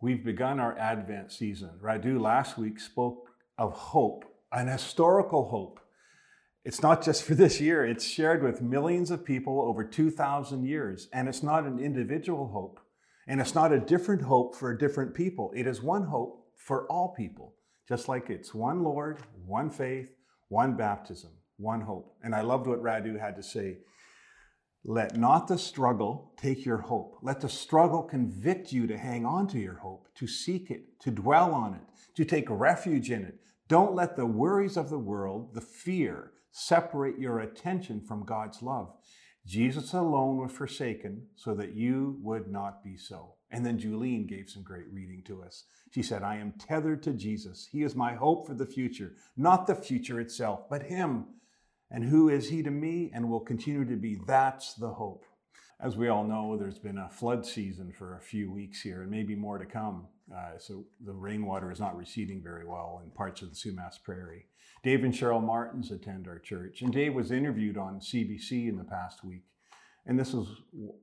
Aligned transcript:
We've 0.00 0.24
begun 0.24 0.60
our 0.60 0.78
Advent 0.78 1.32
season. 1.32 1.70
Radu 1.82 2.20
last 2.20 2.56
week 2.56 2.78
spoke 2.78 3.30
of 3.56 3.72
hope, 3.72 4.24
an 4.52 4.68
historical 4.68 5.48
hope. 5.48 5.80
It's 6.64 6.82
not 6.82 7.02
just 7.02 7.24
for 7.24 7.34
this 7.34 7.60
year, 7.60 7.84
it's 7.84 8.04
shared 8.04 8.44
with 8.44 8.62
millions 8.62 9.10
of 9.10 9.24
people 9.24 9.60
over 9.60 9.82
2,000 9.82 10.64
years. 10.64 11.08
And 11.12 11.28
it's 11.28 11.42
not 11.42 11.64
an 11.64 11.80
individual 11.80 12.46
hope. 12.48 12.78
And 13.26 13.40
it's 13.40 13.56
not 13.56 13.72
a 13.72 13.80
different 13.80 14.22
hope 14.22 14.54
for 14.54 14.72
different 14.72 15.14
people. 15.14 15.52
It 15.56 15.66
is 15.66 15.82
one 15.82 16.04
hope 16.04 16.46
for 16.56 16.86
all 16.86 17.12
people, 17.16 17.54
just 17.88 18.08
like 18.08 18.30
it's 18.30 18.54
one 18.54 18.84
Lord, 18.84 19.18
one 19.44 19.68
faith, 19.68 20.10
one 20.48 20.76
baptism, 20.76 21.30
one 21.56 21.80
hope. 21.80 22.14
And 22.22 22.36
I 22.36 22.42
loved 22.42 22.68
what 22.68 22.82
Radu 22.82 23.18
had 23.18 23.34
to 23.34 23.42
say. 23.42 23.78
Let 24.84 25.16
not 25.16 25.48
the 25.48 25.58
struggle 25.58 26.32
take 26.36 26.64
your 26.64 26.78
hope. 26.78 27.18
Let 27.22 27.40
the 27.40 27.48
struggle 27.48 28.02
convict 28.02 28.72
you 28.72 28.86
to 28.86 28.96
hang 28.96 29.26
on 29.26 29.46
to 29.48 29.58
your 29.58 29.78
hope, 29.78 30.08
to 30.14 30.26
seek 30.26 30.70
it, 30.70 31.00
to 31.00 31.10
dwell 31.10 31.52
on 31.52 31.74
it, 31.74 31.82
to 32.14 32.24
take 32.24 32.48
refuge 32.48 33.10
in 33.10 33.24
it. 33.24 33.40
Don't 33.68 33.94
let 33.94 34.16
the 34.16 34.26
worries 34.26 34.76
of 34.76 34.88
the 34.88 34.98
world, 34.98 35.54
the 35.54 35.60
fear, 35.60 36.32
separate 36.50 37.18
your 37.18 37.40
attention 37.40 38.00
from 38.00 38.24
God's 38.24 38.62
love. 38.62 38.92
Jesus 39.46 39.92
alone 39.92 40.38
was 40.38 40.52
forsaken 40.52 41.26
so 41.36 41.54
that 41.54 41.74
you 41.74 42.18
would 42.22 42.48
not 42.48 42.82
be 42.84 42.96
so. 42.96 43.34
And 43.50 43.64
then 43.64 43.78
Julene 43.78 44.28
gave 44.28 44.50
some 44.50 44.62
great 44.62 44.86
reading 44.92 45.22
to 45.26 45.42
us. 45.42 45.64
She 45.90 46.02
said, 46.02 46.22
I 46.22 46.36
am 46.36 46.52
tethered 46.58 47.02
to 47.04 47.12
Jesus. 47.12 47.68
He 47.70 47.82
is 47.82 47.94
my 47.94 48.14
hope 48.14 48.46
for 48.46 48.54
the 48.54 48.66
future, 48.66 49.14
not 49.36 49.66
the 49.66 49.74
future 49.74 50.20
itself, 50.20 50.68
but 50.68 50.82
Him 50.82 51.26
and 51.90 52.04
who 52.04 52.28
is 52.28 52.48
he 52.50 52.62
to 52.62 52.70
me 52.70 53.10
and 53.14 53.30
will 53.30 53.40
continue 53.40 53.84
to 53.84 53.96
be? 53.96 54.18
That's 54.26 54.74
the 54.74 54.90
hope. 54.90 55.24
As 55.80 55.96
we 55.96 56.08
all 56.08 56.24
know, 56.24 56.56
there's 56.56 56.78
been 56.78 56.98
a 56.98 57.08
flood 57.08 57.46
season 57.46 57.92
for 57.92 58.16
a 58.16 58.20
few 58.20 58.50
weeks 58.50 58.80
here 58.80 59.02
and 59.02 59.10
maybe 59.10 59.34
more 59.34 59.58
to 59.58 59.64
come. 59.64 60.08
Uh, 60.34 60.58
so 60.58 60.84
the 61.04 61.12
rainwater 61.12 61.70
is 61.70 61.80
not 61.80 61.96
receding 61.96 62.42
very 62.42 62.66
well 62.66 63.00
in 63.04 63.10
parts 63.10 63.42
of 63.42 63.50
the 63.50 63.54
Sumas 63.54 64.02
Prairie. 64.02 64.46
Dave 64.82 65.04
and 65.04 65.14
Cheryl 65.14 65.42
Martins 65.42 65.90
attend 65.90 66.28
our 66.28 66.38
church, 66.38 66.82
and 66.82 66.92
Dave 66.92 67.14
was 67.14 67.32
interviewed 67.32 67.76
on 67.76 68.00
CBC 68.00 68.68
in 68.68 68.76
the 68.76 68.84
past 68.84 69.24
week. 69.24 69.44
And 70.06 70.18
this 70.18 70.34
is 70.34 70.46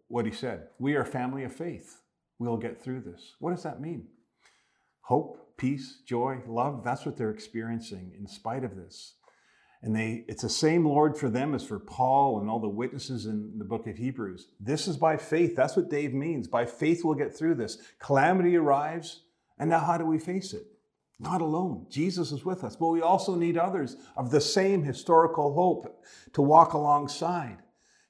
what 0.08 0.26
he 0.26 0.32
said 0.32 0.68
We 0.80 0.96
are 0.96 1.02
a 1.02 1.06
family 1.06 1.44
of 1.44 1.54
faith. 1.54 2.02
We'll 2.38 2.58
get 2.58 2.82
through 2.82 3.02
this. 3.02 3.36
What 3.40 3.52
does 3.52 3.64
that 3.64 3.82
mean? 3.82 4.08
Hope, 5.02 5.58
peace, 5.58 6.02
joy, 6.06 6.40
love, 6.48 6.84
that's 6.84 7.06
what 7.06 7.16
they're 7.16 7.32
experiencing 7.32 8.12
in 8.18 8.28
spite 8.28 8.64
of 8.64 8.76
this. 8.76 9.14
And 9.82 9.96
they, 9.96 10.26
it's 10.28 10.42
the 10.42 10.50
same 10.50 10.86
Lord 10.86 11.18
for 11.18 11.30
them 11.30 11.54
as 11.54 11.64
for 11.64 11.80
Paul 11.80 12.40
and 12.40 12.50
all 12.50 12.60
the 12.60 12.68
witnesses 12.68 13.26
in 13.26 13.58
the 13.58 13.66
book 13.66 13.88
of 13.88 13.98
Hebrews. 13.98 14.48
This 14.60 14.88
is 14.88 14.98
by 14.98 15.18
faith. 15.18 15.56
That's 15.56 15.76
what 15.76 15.90
Dave 15.90 16.14
means. 16.14 16.48
By 16.48 16.66
faith, 16.66 17.04
we'll 17.04 17.16
get 17.16 17.36
through 17.36 17.56
this. 17.56 17.78
Calamity 18.00 18.58
arrives, 18.58 19.22
and 19.60 19.70
now 19.70 19.80
how 19.80 19.98
do 19.98 20.06
we 20.06 20.18
face 20.18 20.54
it? 20.54 20.66
Not 21.20 21.42
alone. 21.42 21.86
Jesus 21.90 22.32
is 22.32 22.44
with 22.44 22.64
us, 22.64 22.76
but 22.76 22.90
we 22.90 23.02
also 23.02 23.36
need 23.36 23.58
others 23.58 23.96
of 24.18 24.32
the 24.32 24.42
same 24.42 24.84
historical 24.84 25.54
hope 25.54 26.04
to 26.34 26.42
walk 26.42 26.74
alongside. 26.74 27.60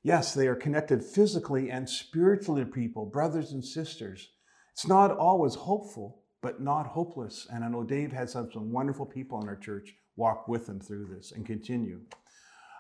Yes, 0.02 0.34
they 0.34 0.48
are 0.48 0.56
connected 0.56 1.04
physically 1.04 1.70
and 1.70 1.90
spiritually 1.90 2.64
to 2.64 2.70
people, 2.70 3.06
brothers 3.06 3.52
and 3.52 3.64
sisters. 3.64 4.30
It's 4.74 4.88
not 4.88 5.12
always 5.12 5.56
hopeful, 5.56 6.24
but 6.42 6.62
not 6.62 6.88
hopeless. 6.88 7.48
And 7.52 7.64
I 7.64 7.70
know 7.70 7.84
Dave 7.84 8.12
has 8.12 8.34
some, 8.34 8.50
some 8.52 8.72
wonderful 8.72 9.06
people 9.06 9.42
in 9.42 9.48
our 9.48 9.56
church 9.56 9.96
walk 10.16 10.48
with 10.48 10.66
them 10.66 10.80
through 10.80 11.06
this 11.06 11.32
and 11.32 11.46
continue. 11.46 12.02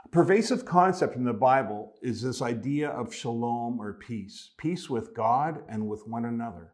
A 0.06 0.10
pervasive 0.10 0.66
concept 0.66 1.16
in 1.16 1.24
the 1.24 1.34
Bible 1.34 1.96
is 2.02 2.22
this 2.22 2.42
idea 2.42 2.90
of 2.90 3.14
shalom 3.14 3.80
or 3.80 3.94
peace, 3.94 4.52
peace 4.58 4.90
with 4.90 5.16
God 5.16 5.64
and 5.68 5.88
with 5.88 6.08
one 6.08 6.26
another. 6.26 6.72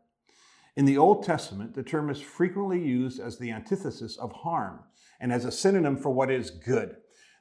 In 0.75 0.85
the 0.85 0.97
Old 0.97 1.23
Testament, 1.23 1.73
the 1.73 1.83
term 1.83 2.09
is 2.09 2.21
frequently 2.21 2.81
used 2.81 3.19
as 3.19 3.37
the 3.37 3.51
antithesis 3.51 4.17
of 4.17 4.31
harm 4.31 4.79
and 5.19 5.31
as 5.31 5.45
a 5.45 5.51
synonym 5.51 5.97
for 5.97 6.11
what 6.11 6.31
is 6.31 6.49
good. 6.49 6.97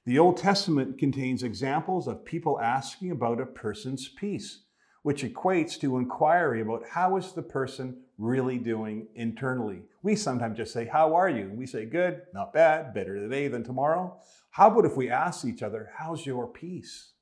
The 0.07 0.19
Old 0.19 0.37
Testament 0.37 0.99
contains 0.99 1.43
examples 1.43 2.09
of 2.09 2.25
people 2.25 2.61
asking 2.61 3.11
about 3.11 3.41
a 3.41 3.47
person's 3.47 4.09
peace, 4.09 4.65
which 5.03 5.23
equates 5.23 5.79
to 5.81 5.99
inquiry 5.99 6.61
about 6.61 6.89
how 6.91 7.17
is 7.17 7.33
the 7.33 7.43
person 7.43 8.03
really 8.21 8.59
doing 8.59 9.09
internally. 9.15 9.81
We 10.03 10.15
sometimes 10.15 10.59
just 10.59 10.73
say, 10.73 10.85
How 10.85 11.15
are 11.17 11.29
you? 11.29 11.45
And 11.45 11.59
we 11.59 11.67
say, 11.67 11.87
Good, 11.87 12.23
not 12.35 12.53
bad, 12.53 12.95
better 12.95 13.17
today 13.17 13.49
than 13.49 13.65
tomorrow. 13.65 14.19
How 14.51 14.71
about 14.71 14.85
if 14.85 14.97
we 14.97 15.11
ask 15.11 15.45
each 15.45 15.63
other, 15.63 15.91
How's 15.97 16.27
your 16.27 16.47
peace? 16.47 17.13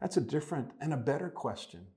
That's 0.00 0.16
a 0.16 0.22
different 0.22 0.70
and 0.80 0.94
a 0.94 0.98
better 0.98 1.28
question. 1.28 1.88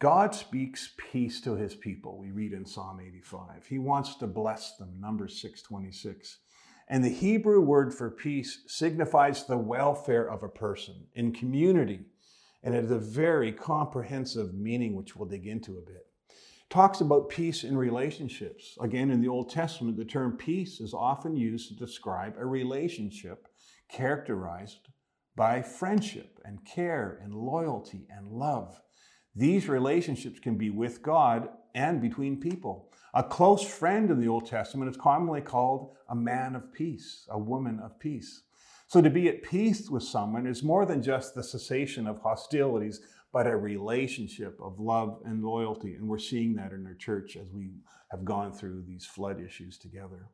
God 0.00 0.34
speaks 0.34 0.94
peace 1.12 1.40
to 1.42 1.54
his 1.54 1.76
people, 1.76 2.18
we 2.18 2.32
read 2.32 2.52
in 2.52 2.66
Psalm 2.66 2.98
85. 3.00 3.66
He 3.68 3.78
wants 3.78 4.16
to 4.16 4.26
bless 4.26 4.76
them, 4.76 4.96
Numbers 4.98 5.40
626. 5.40 6.38
And 6.88 7.04
the 7.04 7.08
Hebrew 7.08 7.60
word 7.60 7.94
for 7.94 8.10
peace 8.10 8.64
signifies 8.66 9.44
the 9.44 9.56
welfare 9.56 10.28
of 10.28 10.42
a 10.42 10.48
person 10.48 11.06
in 11.14 11.32
community. 11.32 12.00
And 12.64 12.74
it 12.74 12.82
has 12.82 12.90
a 12.90 12.98
very 12.98 13.52
comprehensive 13.52 14.54
meaning, 14.54 14.96
which 14.96 15.14
we'll 15.14 15.28
dig 15.28 15.46
into 15.46 15.78
a 15.78 15.82
bit 15.82 16.06
talks 16.72 17.02
about 17.02 17.28
peace 17.28 17.64
in 17.64 17.76
relationships. 17.76 18.78
Again, 18.80 19.10
in 19.10 19.20
the 19.20 19.28
Old 19.28 19.50
Testament, 19.50 19.98
the 19.98 20.06
term 20.06 20.38
peace 20.38 20.80
is 20.80 20.94
often 20.94 21.36
used 21.36 21.68
to 21.68 21.76
describe 21.76 22.34
a 22.38 22.46
relationship 22.46 23.46
characterized 23.90 24.88
by 25.36 25.60
friendship 25.60 26.40
and 26.46 26.64
care 26.64 27.20
and 27.22 27.34
loyalty 27.34 28.06
and 28.08 28.26
love. 28.26 28.80
These 29.36 29.68
relationships 29.68 30.40
can 30.40 30.56
be 30.56 30.70
with 30.70 31.02
God 31.02 31.50
and 31.74 32.00
between 32.00 32.40
people. 32.40 32.90
A 33.12 33.22
close 33.22 33.62
friend 33.62 34.10
in 34.10 34.18
the 34.18 34.28
Old 34.28 34.46
Testament 34.46 34.90
is 34.90 34.96
commonly 34.96 35.42
called 35.42 35.90
a 36.08 36.14
man 36.14 36.56
of 36.56 36.72
peace, 36.72 37.26
a 37.30 37.38
woman 37.38 37.80
of 37.84 38.00
peace. 38.00 38.44
So 38.86 39.02
to 39.02 39.10
be 39.10 39.28
at 39.28 39.42
peace 39.42 39.90
with 39.90 40.04
someone 40.04 40.46
is 40.46 40.62
more 40.62 40.86
than 40.86 41.02
just 41.02 41.34
the 41.34 41.44
cessation 41.44 42.06
of 42.06 42.20
hostilities, 42.20 43.02
but 43.32 43.46
a 43.46 43.56
relationship 43.56 44.58
of 44.60 44.78
love 44.78 45.20
and 45.24 45.42
loyalty. 45.42 45.94
And 45.94 46.08
we're 46.08 46.18
seeing 46.18 46.54
that 46.56 46.72
in 46.72 46.86
our 46.86 46.94
church 46.94 47.36
as 47.36 47.50
we 47.52 47.70
have 48.10 48.24
gone 48.24 48.52
through 48.52 48.82
these 48.82 49.06
flood 49.06 49.40
issues 49.40 49.78
together. 49.78 50.28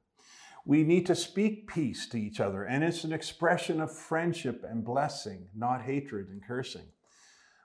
We 0.64 0.82
need 0.82 1.06
to 1.06 1.14
speak 1.14 1.68
peace 1.68 2.08
to 2.08 2.18
each 2.18 2.40
other, 2.40 2.64
and 2.64 2.84
it's 2.84 3.04
an 3.04 3.12
expression 3.12 3.80
of 3.80 3.96
friendship 3.96 4.64
and 4.68 4.84
blessing, 4.84 5.48
not 5.54 5.82
hatred 5.82 6.28
and 6.28 6.44
cursing. 6.44 6.88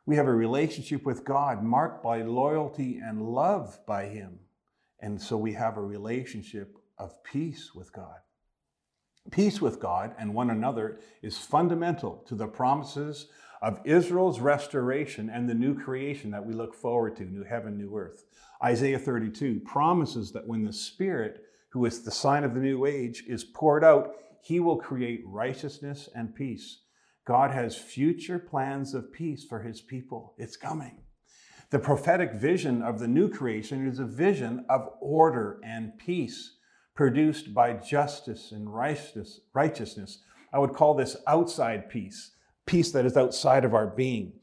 We 0.06 0.16
have 0.18 0.28
a 0.28 0.34
relationship 0.34 1.04
with 1.04 1.26
God 1.26 1.64
marked 1.64 2.04
by 2.04 2.22
loyalty 2.22 3.00
and 3.04 3.22
love 3.22 3.80
by 3.88 4.06
Him. 4.06 4.40
And 5.00 5.22
so 5.22 5.36
we 5.38 5.54
have 5.54 5.78
a 5.78 5.82
relationship 5.82 6.78
of 6.98 7.24
peace 7.24 7.72
with 7.74 7.92
God. 7.92 8.18
Peace 9.32 9.62
with 9.62 9.80
God 9.80 10.14
and 10.20 10.34
one 10.34 10.50
another 10.50 11.00
is 11.22 11.38
fundamental 11.38 12.24
to 12.28 12.36
the 12.36 12.48
promises 12.48 13.28
of 13.64 13.80
Israel's 13.86 14.42
restoration 14.42 15.30
and 15.30 15.48
the 15.48 15.54
new 15.54 15.74
creation 15.74 16.32
that 16.32 16.46
we 16.46 16.54
look 16.54 16.76
forward 16.76 17.16
to, 17.16 17.24
new 17.24 17.46
heaven, 17.46 17.78
new 17.78 17.96
earth. 17.98 18.26
Isaiah 18.62 19.00
32 19.00 19.62
promises 19.62 20.34
that 20.34 20.46
when 20.46 20.66
the 20.66 20.74
Spirit, 20.74 21.46
who 21.70 21.86
is 21.86 22.04
the 22.04 22.12
sign 22.12 22.44
of 22.44 22.54
the 22.54 22.60
new 22.60 22.86
age, 22.86 23.24
is 23.26 23.46
poured 23.46 23.86
out, 23.86 24.16
he 24.42 24.60
will 24.60 24.76
create 24.76 25.24
righteousness 25.26 26.10
and 26.14 26.36
peace. 26.36 26.82
God 27.26 27.52
has 27.52 27.78
future 27.78 28.38
plans 28.38 28.94
of 28.94 29.14
peace 29.14 29.46
for 29.46 29.62
his 29.62 29.80
people. 29.80 30.36
It's 30.38 30.58
coming. 30.58 31.00
The 31.70 31.80
prophetic 31.80 32.34
vision 32.34 32.82
of 32.82 33.00
the 33.00 33.08
new 33.08 33.30
creation 33.30 33.88
is 33.88 33.98
a 33.98 34.06
vision 34.06 34.66
of 34.70 34.90
order 35.00 35.62
and 35.64 35.98
peace 35.98 36.58
produced 36.96 37.54
by 37.54 37.74
justice 37.74 38.52
and 38.52 38.68
righteousness. 38.74 40.20
I 40.52 40.60
would 40.60 40.74
call 40.74 40.96
this 40.96 41.16
outside 41.26 41.90
peace 41.90 42.32
peace 42.66 42.92
that 42.92 43.06
is 43.06 43.18
outside 43.18 43.66
of 43.66 43.74
our 43.74 43.88
being. 43.88 44.34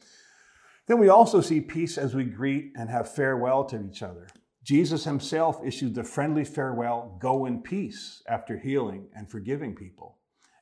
Then 0.86 0.98
we 0.98 1.08
also 1.08 1.41
see 1.41 1.60
peace 1.60 1.97
as 1.97 2.14
we 2.14 2.25
greet 2.25 2.72
and 2.76 2.91
have 2.91 3.14
farewell 3.14 3.64
to 3.66 3.81
each 3.81 4.03
other. 4.03 4.26
Jesus 4.64 5.04
himself 5.04 5.60
issued 5.64 5.94
the 5.94 6.04
friendly 6.04 6.44
farewell, 6.44 7.17
go 7.20 7.46
in 7.46 7.62
peace, 7.62 8.22
after 8.28 8.58
healing 8.58 9.06
and 9.14 9.31
forgiving 9.31 9.75
people. 9.75 10.19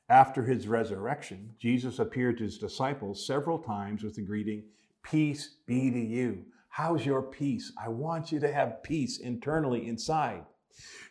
After 0.07 0.43
his 0.43 0.67
resurrection, 0.67 1.55
Jesus 1.59 1.99
appeared 1.99 2.37
to 2.37 2.43
his 2.43 2.57
disciples 2.57 3.25
several 3.25 3.59
times 3.59 4.03
with 4.03 4.15
the 4.15 4.21
greeting, 4.21 4.63
Peace 5.03 5.55
be 5.65 5.89
to 5.91 5.99
you. 5.99 6.45
How's 6.69 7.05
your 7.05 7.23
peace? 7.23 7.71
I 7.83 7.89
want 7.89 8.31
you 8.31 8.39
to 8.39 8.53
have 8.53 8.83
peace 8.83 9.17
internally 9.17 9.87
inside. 9.87 10.45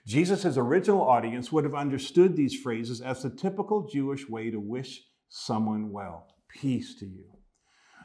Jesus' 0.06 0.56
original 0.56 1.03
audience 1.03 1.50
would 1.53 1.65
have 1.65 1.75
understood 1.75 2.37
these 2.37 2.59
phrases 2.59 3.00
as 3.00 3.23
the 3.23 3.31
typical 3.31 3.87
Jewish 3.87 4.29
way 4.29 4.50
to 4.50 4.61
wish 4.61 5.03
someone 5.29 5.91
well 5.91 6.29
peace 6.61 6.95
to 6.97 7.07
you. 7.07 7.25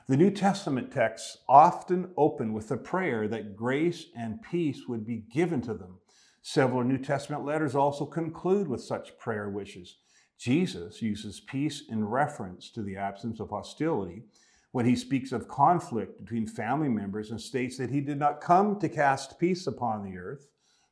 The 0.08 0.18
New 0.18 0.32
Testament 0.32 0.92
texts 0.92 1.38
often 1.48 2.12
open 2.18 2.54
with 2.54 2.70
a 2.72 2.78
prayer 2.78 3.28
that 3.30 3.56
grace 3.56 4.08
and 4.16 4.42
peace 4.42 4.82
would 4.88 5.06
be 5.06 5.24
given 5.34 5.62
to 5.62 5.74
them. 5.74 6.00
Several 6.42 6.84
New 6.84 6.98
Testament 6.98 7.46
letters 7.46 7.74
also 7.74 8.06
conclude 8.06 8.68
with 8.68 8.84
such 8.84 9.18
prayer 9.18 9.50
wishes. 9.50 9.98
Jesus 10.38 11.02
uses 11.02 11.40
peace 11.40 11.84
in 11.90 12.04
reference 12.04 12.70
to 12.72 12.82
the 12.82 12.98
absence 12.98 13.40
of 13.40 13.50
hostility 13.50 14.24
when 14.74 14.86
he 14.86 14.96
speaks 14.96 15.32
of 15.32 15.48
conflict 15.48 16.20
between 16.20 16.48
family 16.48 16.90
members 16.90 17.32
and 17.32 17.40
states 17.40 17.78
that 17.78 17.92
he 17.92 18.02
did 18.02 18.20
not 18.20 18.42
come 18.42 18.78
to 18.80 18.90
cast 18.90 19.40
peace 19.40 19.68
upon 19.68 20.04
the 20.04 20.18
earth, 20.18 20.48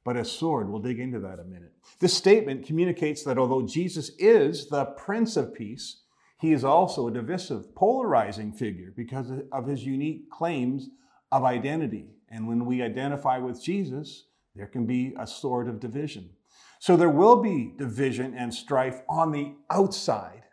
but 0.05 0.15
a 0.15 0.23
sword. 0.23 0.69
We'll 0.69 0.81
dig 0.81 0.99
into 0.99 1.19
that 1.19 1.39
a 1.39 1.43
minute. 1.43 1.73
This 1.99 2.13
statement 2.13 2.65
communicates 2.65 3.23
that 3.23 3.37
although 3.37 3.67
Jesus 3.67 4.11
is 4.17 4.69
the 4.69 4.85
Prince 4.85 5.35
of 5.35 5.53
Peace, 5.53 6.03
he 6.41 6.53
is 6.53 6.63
also 6.63 7.07
a 7.07 7.11
divisive, 7.11 7.75
polarizing 7.75 8.51
figure 8.51 8.91
because 8.97 9.31
of 9.51 9.67
his 9.67 9.85
unique 9.85 10.31
claims 10.31 10.89
of 11.31 11.43
identity. 11.43 12.15
And 12.29 12.47
when 12.47 12.65
we 12.65 12.81
identify 12.81 13.37
with 13.37 13.63
Jesus, 13.63 14.25
there 14.55 14.65
can 14.65 14.87
be 14.87 15.13
a 15.19 15.27
sort 15.27 15.69
of 15.69 15.79
division. 15.79 16.31
So 16.79 16.97
there 16.97 17.09
will 17.09 17.43
be 17.43 17.75
division 17.77 18.33
and 18.35 18.51
strife 18.51 19.01
on 19.07 19.31
the 19.31 19.53
outside, 19.69 20.45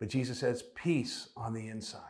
but 0.00 0.08
Jesus 0.08 0.38
says 0.38 0.64
peace 0.74 1.28
on 1.36 1.52
the 1.52 1.68
inside. 1.68 2.00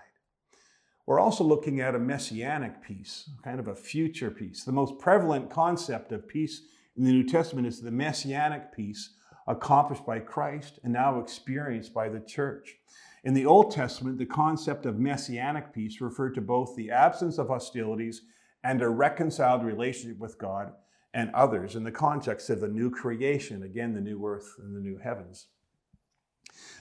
We're 1.04 1.18
also 1.18 1.42
looking 1.42 1.80
at 1.80 1.96
a 1.96 1.98
messianic 1.98 2.80
peace, 2.80 3.28
kind 3.42 3.58
of 3.58 3.66
a 3.66 3.74
future 3.74 4.30
peace. 4.30 4.62
The 4.62 4.70
most 4.70 5.00
prevalent 5.00 5.50
concept 5.50 6.12
of 6.12 6.28
peace 6.28 6.62
in 6.96 7.02
the 7.02 7.10
New 7.10 7.24
Testament 7.24 7.66
is 7.66 7.80
the 7.80 7.90
messianic 7.90 8.72
peace 8.72 9.14
accomplished 9.46 10.06
by 10.06 10.18
Christ 10.18 10.78
and 10.84 10.92
now 10.92 11.18
experienced 11.18 11.92
by 11.92 12.08
the 12.08 12.20
church. 12.20 12.76
In 13.24 13.34
the 13.34 13.46
Old 13.46 13.70
Testament, 13.70 14.18
the 14.18 14.26
concept 14.26 14.86
of 14.86 14.98
messianic 14.98 15.72
peace 15.72 16.00
referred 16.00 16.34
to 16.34 16.40
both 16.40 16.74
the 16.74 16.90
absence 16.90 17.38
of 17.38 17.48
hostilities 17.48 18.22
and 18.64 18.82
a 18.82 18.88
reconciled 18.88 19.64
relationship 19.64 20.18
with 20.18 20.38
God 20.38 20.72
and 21.14 21.30
others 21.34 21.76
in 21.76 21.84
the 21.84 21.92
context 21.92 22.50
of 22.50 22.60
the 22.60 22.68
new 22.68 22.90
creation, 22.90 23.62
again, 23.62 23.94
the 23.94 24.00
new 24.00 24.24
earth 24.26 24.56
and 24.58 24.74
the 24.74 24.80
new 24.80 24.98
heavens. 24.98 25.46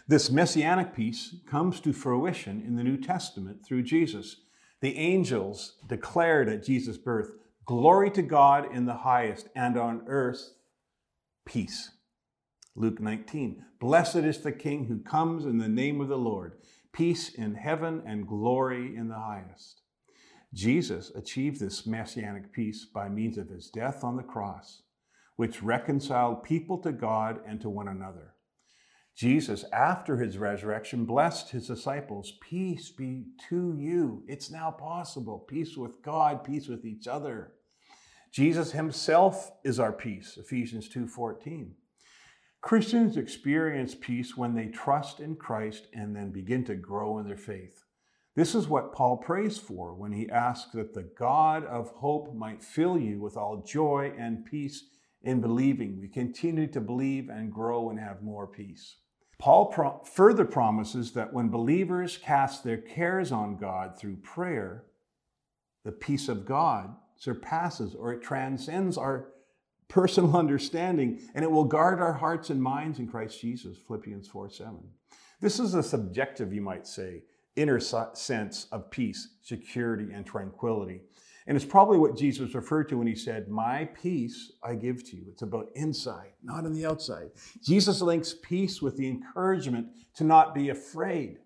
This 0.07 0.29
messianic 0.29 0.95
peace 0.95 1.35
comes 1.45 1.79
to 1.81 1.93
fruition 1.93 2.61
in 2.65 2.75
the 2.75 2.83
New 2.83 2.97
Testament 2.97 3.65
through 3.65 3.83
Jesus. 3.83 4.37
The 4.79 4.97
angels 4.97 5.75
declared 5.87 6.49
at 6.49 6.63
Jesus' 6.63 6.97
birth, 6.97 7.33
Glory 7.65 8.09
to 8.11 8.21
God 8.21 8.73
in 8.73 8.85
the 8.85 8.95
highest, 8.95 9.47
and 9.55 9.77
on 9.77 10.03
earth, 10.07 10.53
peace. 11.45 11.91
Luke 12.75 13.01
19, 13.01 13.65
Blessed 13.79 14.17
is 14.17 14.39
the 14.39 14.51
King 14.51 14.85
who 14.85 14.99
comes 14.99 15.43
in 15.43 15.57
the 15.57 15.67
name 15.67 15.99
of 15.99 16.07
the 16.07 16.17
Lord, 16.17 16.53
peace 16.93 17.29
in 17.29 17.55
heaven 17.55 18.01
and 18.05 18.27
glory 18.27 18.95
in 18.95 19.09
the 19.09 19.19
highest. 19.19 19.81
Jesus 20.53 21.11
achieved 21.13 21.59
this 21.59 21.85
messianic 21.85 22.53
peace 22.53 22.85
by 22.85 23.09
means 23.09 23.37
of 23.37 23.49
his 23.49 23.69
death 23.69 24.03
on 24.03 24.15
the 24.15 24.23
cross, 24.23 24.83
which 25.35 25.61
reconciled 25.61 26.43
people 26.43 26.77
to 26.79 26.93
God 26.93 27.41
and 27.45 27.59
to 27.61 27.69
one 27.69 27.89
another. 27.89 28.35
Jesus, 29.15 29.65
after 29.73 30.17
his 30.17 30.37
resurrection, 30.37 31.03
blessed 31.03 31.49
his 31.49 31.67
disciples 31.67 32.33
Peace 32.41 32.89
be 32.89 33.25
to 33.49 33.75
you. 33.77 34.23
It's 34.27 34.49
now 34.49 34.71
possible. 34.71 35.39
Peace 35.39 35.75
with 35.75 36.01
God, 36.01 36.43
peace 36.45 36.67
with 36.69 36.85
each 36.85 37.07
other. 37.07 37.51
Jesus 38.31 38.71
himself 38.71 39.51
is 39.65 39.77
our 39.77 39.91
peace, 39.91 40.37
Ephesians 40.37 40.87
2:14. 40.87 41.75
Christians 42.61 43.17
experience 43.17 43.95
peace 43.95 44.37
when 44.37 44.53
they 44.53 44.67
trust 44.67 45.19
in 45.19 45.35
Christ 45.35 45.87
and 45.93 46.15
then 46.15 46.31
begin 46.31 46.63
to 46.65 46.75
grow 46.75 47.17
in 47.17 47.25
their 47.25 47.35
faith. 47.35 47.83
This 48.35 48.55
is 48.55 48.67
what 48.67 48.93
Paul 48.93 49.17
prays 49.17 49.57
for 49.57 49.93
when 49.93 50.13
he 50.13 50.29
asks 50.29 50.71
that 50.71 50.93
the 50.93 51.09
God 51.17 51.65
of 51.65 51.89
hope 51.89 52.33
might 52.33 52.63
fill 52.63 52.97
you 52.97 53.19
with 53.19 53.35
all 53.35 53.63
joy 53.65 54.13
and 54.17 54.45
peace 54.45 54.85
in 55.23 55.41
believing. 55.41 55.99
We 55.99 56.07
continue 56.07 56.67
to 56.67 56.79
believe 56.79 57.29
and 57.29 57.51
grow 57.51 57.89
and 57.89 57.99
have 57.99 58.21
more 58.21 58.47
peace. 58.47 58.97
Paul 59.37 59.65
pro- 59.65 60.03
further 60.03 60.45
promises 60.45 61.13
that 61.13 61.33
when 61.33 61.49
believers 61.49 62.17
cast 62.17 62.63
their 62.63 62.77
cares 62.77 63.31
on 63.31 63.57
God 63.57 63.97
through 63.97 64.17
prayer, 64.17 64.85
the 65.83 65.91
peace 65.91 66.29
of 66.29 66.45
God 66.45 66.95
surpasses 67.17 67.95
or 67.95 68.13
it 68.13 68.21
transcends 68.21 68.97
our 68.97 69.29
personal 69.91 70.35
understanding 70.37 71.19
and 71.35 71.43
it 71.43 71.51
will 71.51 71.65
guard 71.65 71.99
our 71.99 72.13
hearts 72.13 72.49
and 72.49 72.61
minds 72.61 72.97
in 72.97 73.07
Christ 73.07 73.39
Jesus, 73.39 73.77
Philippians 73.85 74.27
4 74.27 74.49
7. 74.49 74.79
This 75.39 75.59
is 75.59 75.73
a 75.73 75.83
subjective, 75.83 76.53
you 76.53 76.61
might 76.61 76.87
say, 76.87 77.23
inner 77.55 77.79
sense 77.79 78.67
of 78.71 78.89
peace, 78.89 79.35
security, 79.41 80.13
and 80.13 80.25
tranquility. 80.25 81.01
And 81.47 81.57
it's 81.57 81.65
probably 81.65 81.97
what 81.97 82.15
Jesus 82.15 82.53
referred 82.53 82.87
to 82.89 82.97
when 82.97 83.07
he 83.07 83.15
said, 83.15 83.49
My 83.49 83.85
peace 83.85 84.53
I 84.63 84.75
give 84.75 85.03
to 85.09 85.17
you. 85.17 85.25
It's 85.29 85.41
about 85.41 85.69
inside, 85.75 86.31
not 86.43 86.65
on 86.65 86.73
the 86.73 86.85
outside. 86.85 87.31
Jesus 87.63 88.01
links 88.01 88.35
peace 88.41 88.81
with 88.81 88.95
the 88.95 89.07
encouragement 89.07 89.87
to 90.15 90.23
not 90.23 90.53
be 90.53 90.69
afraid. 90.69 91.39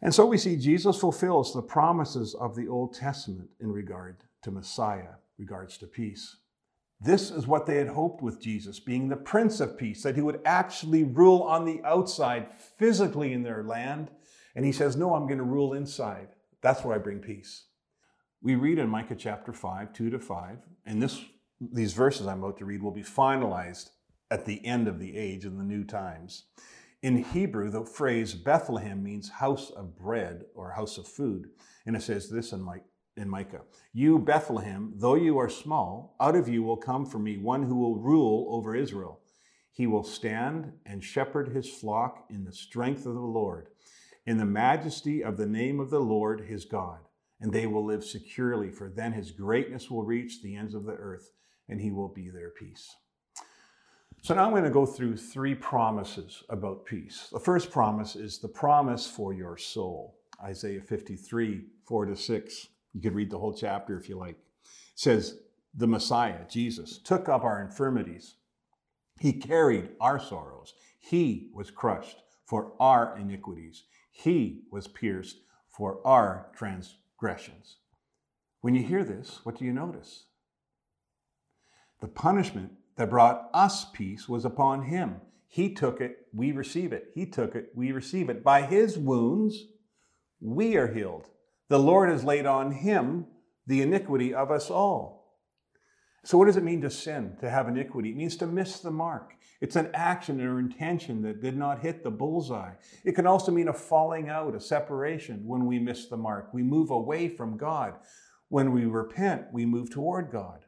And 0.00 0.14
so 0.14 0.26
we 0.26 0.38
see 0.38 0.56
Jesus 0.56 0.98
fulfills 0.98 1.52
the 1.52 1.62
promises 1.62 2.34
of 2.34 2.56
the 2.56 2.68
Old 2.68 2.94
Testament 2.94 3.48
in 3.60 3.70
regard 3.70 4.16
to 4.42 4.50
Messiah, 4.50 5.16
regards 5.38 5.78
to 5.78 5.86
peace. 5.86 6.36
This 7.04 7.30
is 7.30 7.46
what 7.46 7.66
they 7.66 7.76
had 7.76 7.88
hoped 7.88 8.22
with 8.22 8.40
Jesus, 8.40 8.80
being 8.80 9.08
the 9.08 9.16
Prince 9.16 9.60
of 9.60 9.76
Peace, 9.76 10.02
that 10.02 10.14
he 10.14 10.22
would 10.22 10.40
actually 10.46 11.04
rule 11.04 11.42
on 11.42 11.66
the 11.66 11.82
outside, 11.84 12.48
physically 12.78 13.34
in 13.34 13.42
their 13.42 13.62
land. 13.62 14.10
And 14.56 14.64
he 14.64 14.72
says, 14.72 14.96
No, 14.96 15.14
I'm 15.14 15.26
going 15.26 15.38
to 15.38 15.44
rule 15.44 15.74
inside. 15.74 16.28
That's 16.62 16.82
where 16.82 16.94
I 16.94 16.98
bring 16.98 17.18
peace. 17.18 17.66
We 18.40 18.54
read 18.54 18.78
in 18.78 18.88
Micah 18.88 19.16
chapter 19.16 19.52
5, 19.52 19.92
2 19.92 20.10
to 20.10 20.18
5, 20.18 20.58
and 20.86 21.02
this, 21.02 21.22
these 21.60 21.92
verses 21.92 22.26
I'm 22.26 22.42
about 22.42 22.56
to 22.58 22.64
read 22.64 22.82
will 22.82 22.90
be 22.90 23.02
finalized 23.02 23.90
at 24.30 24.46
the 24.46 24.64
end 24.64 24.88
of 24.88 24.98
the 24.98 25.14
age 25.14 25.44
in 25.44 25.58
the 25.58 25.64
new 25.64 25.84
times. 25.84 26.44
In 27.02 27.22
Hebrew, 27.22 27.70
the 27.70 27.84
phrase 27.84 28.32
Bethlehem 28.32 29.02
means 29.02 29.28
house 29.28 29.68
of 29.68 29.94
bread 29.94 30.44
or 30.54 30.70
house 30.70 30.96
of 30.96 31.06
food. 31.06 31.50
And 31.84 31.96
it 31.96 32.02
says 32.02 32.30
this 32.30 32.52
in, 32.52 32.62
My, 32.62 32.78
in 33.16 33.28
Micah 33.28 33.62
You, 33.92 34.18
Bethlehem, 34.18 34.92
though 34.96 35.14
you 35.14 35.38
are 35.38 35.48
small, 35.48 36.16
out 36.20 36.36
of 36.36 36.48
you 36.48 36.62
will 36.62 36.76
come 36.76 37.06
for 37.06 37.18
me 37.18 37.36
one 37.36 37.64
who 37.64 37.76
will 37.76 37.96
rule 37.96 38.46
over 38.50 38.74
Israel. 38.74 39.20
He 39.72 39.86
will 39.86 40.04
stand 40.04 40.72
and 40.86 41.02
shepherd 41.02 41.48
his 41.48 41.68
flock 41.68 42.26
in 42.30 42.44
the 42.44 42.52
strength 42.52 43.06
of 43.06 43.14
the 43.14 43.20
Lord, 43.20 43.68
in 44.26 44.38
the 44.38 44.44
majesty 44.44 45.22
of 45.22 45.36
the 45.36 45.46
name 45.46 45.80
of 45.80 45.90
the 45.90 46.00
Lord 46.00 46.42
his 46.42 46.64
God 46.64 47.00
and 47.44 47.52
they 47.52 47.66
will 47.66 47.84
live 47.84 48.02
securely, 48.02 48.70
for 48.70 48.88
then 48.88 49.12
his 49.12 49.30
greatness 49.30 49.90
will 49.90 50.02
reach 50.02 50.40
the 50.40 50.56
ends 50.56 50.74
of 50.74 50.84
the 50.84 50.94
earth, 50.94 51.30
and 51.68 51.78
he 51.78 51.90
will 51.90 52.08
be 52.08 52.30
their 52.30 52.48
peace. 52.48 52.96
So 54.22 54.34
now 54.34 54.46
I'm 54.46 54.52
going 54.52 54.64
to 54.64 54.70
go 54.70 54.86
through 54.86 55.18
three 55.18 55.54
promises 55.54 56.42
about 56.48 56.86
peace. 56.86 57.28
The 57.30 57.38
first 57.38 57.70
promise 57.70 58.16
is 58.16 58.38
the 58.38 58.48
promise 58.48 59.06
for 59.06 59.34
your 59.34 59.58
soul. 59.58 60.16
Isaiah 60.42 60.80
53, 60.80 61.66
4 61.86 62.06
to 62.06 62.16
6. 62.16 62.68
You 62.94 63.02
could 63.02 63.14
read 63.14 63.30
the 63.30 63.38
whole 63.38 63.52
chapter 63.52 63.98
if 63.98 64.08
you 64.08 64.16
like. 64.16 64.36
It 64.36 64.70
says, 64.94 65.40
The 65.74 65.86
Messiah, 65.86 66.48
Jesus, 66.48 66.98
took 66.98 67.28
up 67.28 67.44
our 67.44 67.60
infirmities. 67.60 68.36
He 69.20 69.34
carried 69.34 69.90
our 70.00 70.18
sorrows. 70.18 70.72
He 70.98 71.50
was 71.52 71.70
crushed 71.70 72.22
for 72.46 72.72
our 72.80 73.18
iniquities. 73.18 73.84
He 74.10 74.62
was 74.70 74.88
pierced 74.88 75.40
for 75.68 76.00
our 76.06 76.46
transgressions 76.56 77.00
transgressions. 77.24 77.76
When 78.60 78.74
you 78.74 78.82
hear 78.82 79.04
this, 79.04 79.40
what 79.44 79.58
do 79.58 79.64
you 79.64 79.72
notice? 79.72 80.24
The 82.00 82.08
punishment 82.08 82.72
that 82.96 83.10
brought 83.10 83.50
us 83.52 83.86
peace 83.92 84.28
was 84.28 84.44
upon 84.44 84.84
him. 84.84 85.20
He 85.48 85.72
took 85.72 86.00
it, 86.00 86.26
we 86.32 86.52
receive 86.52 86.92
it. 86.92 87.10
He 87.14 87.26
took 87.26 87.54
it, 87.54 87.70
we 87.74 87.92
receive 87.92 88.28
it. 88.28 88.42
By 88.42 88.62
his 88.62 88.98
wounds, 88.98 89.66
we 90.40 90.76
are 90.76 90.92
healed. 90.92 91.28
The 91.74 91.80
Lord 91.80 92.08
has 92.08 92.22
laid 92.22 92.46
on 92.46 92.70
him 92.70 93.26
the 93.66 93.82
iniquity 93.82 94.32
of 94.32 94.52
us 94.52 94.70
all. 94.70 95.40
So, 96.22 96.38
what 96.38 96.44
does 96.44 96.56
it 96.56 96.62
mean 96.62 96.80
to 96.82 96.88
sin, 96.88 97.36
to 97.40 97.50
have 97.50 97.66
iniquity? 97.66 98.10
It 98.10 98.16
means 98.16 98.36
to 98.36 98.46
miss 98.46 98.78
the 98.78 98.92
mark. 98.92 99.34
It's 99.60 99.74
an 99.74 99.90
action 99.92 100.40
or 100.40 100.60
intention 100.60 101.20
that 101.22 101.42
did 101.42 101.56
not 101.56 101.80
hit 101.80 102.04
the 102.04 102.12
bullseye. 102.12 102.74
It 103.04 103.16
can 103.16 103.26
also 103.26 103.50
mean 103.50 103.66
a 103.66 103.72
falling 103.72 104.28
out, 104.28 104.54
a 104.54 104.60
separation 104.60 105.44
when 105.44 105.66
we 105.66 105.80
miss 105.80 106.06
the 106.06 106.16
mark. 106.16 106.54
We 106.54 106.62
move 106.62 106.92
away 106.92 107.28
from 107.28 107.56
God. 107.56 107.94
When 108.50 108.70
we 108.70 108.84
repent, 108.84 109.46
we 109.52 109.66
move 109.66 109.90
toward 109.90 110.30
God. 110.30 110.66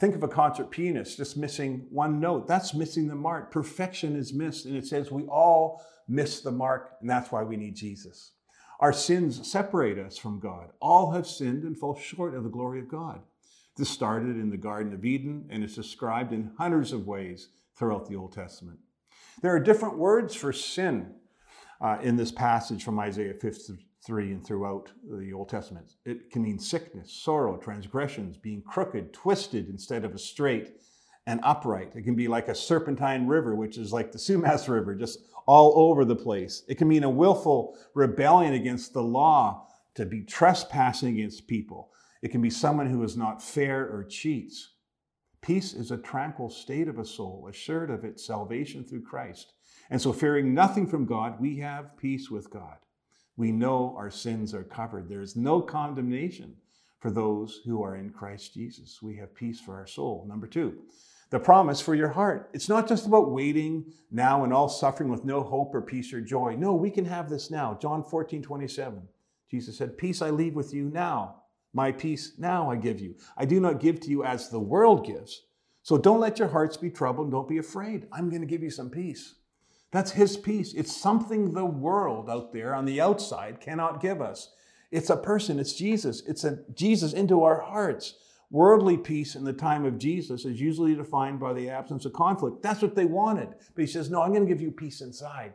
Think 0.00 0.14
of 0.14 0.22
a 0.22 0.28
concert 0.28 0.70
pianist 0.70 1.18
just 1.18 1.36
missing 1.36 1.88
one 1.90 2.20
note. 2.20 2.48
That's 2.48 2.72
missing 2.72 3.06
the 3.06 3.14
mark. 3.14 3.50
Perfection 3.50 4.16
is 4.16 4.32
missed. 4.32 4.64
And 4.64 4.78
it 4.78 4.86
says 4.86 5.10
we 5.10 5.24
all 5.24 5.84
miss 6.08 6.40
the 6.40 6.52
mark, 6.52 6.92
and 7.02 7.10
that's 7.10 7.30
why 7.30 7.42
we 7.42 7.58
need 7.58 7.76
Jesus. 7.76 8.32
Our 8.80 8.92
sins 8.92 9.50
separate 9.50 9.98
us 9.98 10.16
from 10.16 10.38
God. 10.38 10.70
All 10.80 11.10
have 11.10 11.26
sinned 11.26 11.64
and 11.64 11.76
fall 11.76 11.96
short 11.96 12.34
of 12.34 12.44
the 12.44 12.50
glory 12.50 12.78
of 12.78 12.88
God. 12.88 13.20
This 13.76 13.90
started 13.90 14.36
in 14.36 14.50
the 14.50 14.56
Garden 14.56 14.92
of 14.92 15.04
Eden 15.04 15.46
and 15.50 15.64
is 15.64 15.74
described 15.74 16.32
in 16.32 16.52
hundreds 16.58 16.92
of 16.92 17.06
ways 17.06 17.48
throughout 17.76 18.08
the 18.08 18.16
Old 18.16 18.32
Testament. 18.32 18.78
There 19.42 19.54
are 19.54 19.60
different 19.60 19.98
words 19.98 20.34
for 20.34 20.52
sin 20.52 21.14
uh, 21.80 21.98
in 22.02 22.16
this 22.16 22.32
passage 22.32 22.84
from 22.84 22.98
Isaiah 22.98 23.34
53 23.34 24.32
and 24.32 24.44
throughout 24.44 24.92
the 25.08 25.32
Old 25.32 25.48
Testament. 25.48 25.94
It 26.04 26.30
can 26.30 26.42
mean 26.42 26.58
sickness, 26.58 27.12
sorrow, 27.12 27.56
transgressions, 27.56 28.36
being 28.36 28.62
crooked, 28.62 29.12
twisted 29.12 29.68
instead 29.68 30.04
of 30.04 30.14
a 30.14 30.18
straight, 30.18 30.80
and 31.28 31.40
upright. 31.42 31.92
It 31.94 32.04
can 32.04 32.14
be 32.14 32.26
like 32.26 32.48
a 32.48 32.54
serpentine 32.54 33.26
river, 33.26 33.54
which 33.54 33.76
is 33.76 33.92
like 33.92 34.10
the 34.10 34.18
Sumas 34.26 34.66
River, 34.66 34.94
just 34.94 35.20
all 35.46 35.74
over 35.76 36.04
the 36.04 36.16
place. 36.16 36.64
It 36.68 36.76
can 36.76 36.88
mean 36.88 37.04
a 37.04 37.10
willful 37.10 37.76
rebellion 37.94 38.54
against 38.54 38.94
the 38.94 39.02
law, 39.02 39.66
to 39.94 40.06
be 40.06 40.22
trespassing 40.22 41.14
against 41.14 41.46
people. 41.46 41.90
It 42.22 42.28
can 42.28 42.40
be 42.40 42.50
someone 42.50 42.88
who 42.88 43.02
is 43.02 43.16
not 43.16 43.42
fair 43.42 43.82
or 43.82 44.04
cheats. 44.04 44.70
Peace 45.42 45.74
is 45.74 45.90
a 45.90 45.98
tranquil 45.98 46.48
state 46.48 46.88
of 46.88 46.98
a 46.98 47.04
soul, 47.04 47.46
assured 47.50 47.90
of 47.90 48.04
its 48.04 48.24
salvation 48.24 48.84
through 48.84 49.02
Christ. 49.02 49.52
And 49.90 50.00
so, 50.00 50.12
fearing 50.12 50.54
nothing 50.54 50.86
from 50.86 51.04
God, 51.04 51.40
we 51.40 51.58
have 51.58 51.96
peace 51.96 52.30
with 52.30 52.48
God. 52.50 52.76
We 53.36 53.52
know 53.52 53.94
our 53.98 54.10
sins 54.10 54.54
are 54.54 54.64
covered. 54.64 55.08
There 55.08 55.22
is 55.22 55.36
no 55.36 55.60
condemnation 55.60 56.56
for 57.00 57.10
those 57.10 57.60
who 57.64 57.82
are 57.82 57.96
in 57.96 58.10
Christ 58.10 58.54
Jesus. 58.54 59.02
We 59.02 59.16
have 59.16 59.34
peace 59.34 59.60
for 59.60 59.76
our 59.76 59.86
soul. 59.86 60.24
Number 60.28 60.46
two, 60.46 60.78
the 61.30 61.38
promise 61.38 61.80
for 61.80 61.94
your 61.94 62.08
heart. 62.08 62.50
It's 62.52 62.68
not 62.68 62.88
just 62.88 63.06
about 63.06 63.30
waiting 63.30 63.92
now 64.10 64.44
and 64.44 64.52
all 64.52 64.68
suffering 64.68 65.10
with 65.10 65.24
no 65.24 65.42
hope 65.42 65.74
or 65.74 65.82
peace 65.82 66.12
or 66.12 66.20
joy. 66.20 66.56
No, 66.56 66.74
we 66.74 66.90
can 66.90 67.04
have 67.04 67.28
this 67.28 67.50
now. 67.50 67.78
John 67.80 68.02
14, 68.02 68.42
27. 68.42 69.02
Jesus 69.50 69.76
said, 69.76 69.98
Peace 69.98 70.22
I 70.22 70.30
leave 70.30 70.54
with 70.54 70.72
you 70.72 70.84
now. 70.84 71.42
My 71.74 71.92
peace 71.92 72.32
now 72.38 72.70
I 72.70 72.76
give 72.76 73.00
you. 73.00 73.14
I 73.36 73.44
do 73.44 73.60
not 73.60 73.80
give 73.80 74.00
to 74.00 74.10
you 74.10 74.24
as 74.24 74.48
the 74.48 74.60
world 74.60 75.06
gives. 75.06 75.42
So 75.82 75.98
don't 75.98 76.20
let 76.20 76.38
your 76.38 76.48
hearts 76.48 76.76
be 76.76 76.90
troubled. 76.90 77.30
Don't 77.30 77.48
be 77.48 77.58
afraid. 77.58 78.06
I'm 78.12 78.30
going 78.30 78.42
to 78.42 78.46
give 78.46 78.62
you 78.62 78.70
some 78.70 78.90
peace. 78.90 79.34
That's 79.90 80.10
his 80.12 80.36
peace. 80.36 80.74
It's 80.74 80.94
something 80.94 81.52
the 81.52 81.64
world 81.64 82.28
out 82.28 82.52
there 82.52 82.74
on 82.74 82.84
the 82.84 83.00
outside 83.00 83.60
cannot 83.60 84.00
give 84.00 84.20
us. 84.20 84.50
It's 84.90 85.10
a 85.10 85.16
person, 85.16 85.58
it's 85.58 85.74
Jesus. 85.74 86.22
It's 86.26 86.44
a 86.44 86.58
Jesus 86.74 87.12
into 87.12 87.42
our 87.42 87.60
hearts. 87.60 88.14
Worldly 88.50 88.96
peace 88.96 89.34
in 89.34 89.44
the 89.44 89.52
time 89.52 89.84
of 89.84 89.98
Jesus 89.98 90.46
is 90.46 90.60
usually 90.60 90.94
defined 90.94 91.38
by 91.38 91.52
the 91.52 91.68
absence 91.68 92.06
of 92.06 92.14
conflict. 92.14 92.62
That's 92.62 92.80
what 92.80 92.94
they 92.94 93.04
wanted. 93.04 93.50
But 93.74 93.82
he 93.82 93.86
says, 93.86 94.10
No, 94.10 94.22
I'm 94.22 94.32
going 94.32 94.46
to 94.46 94.52
give 94.52 94.62
you 94.62 94.70
peace 94.70 95.02
inside. 95.02 95.52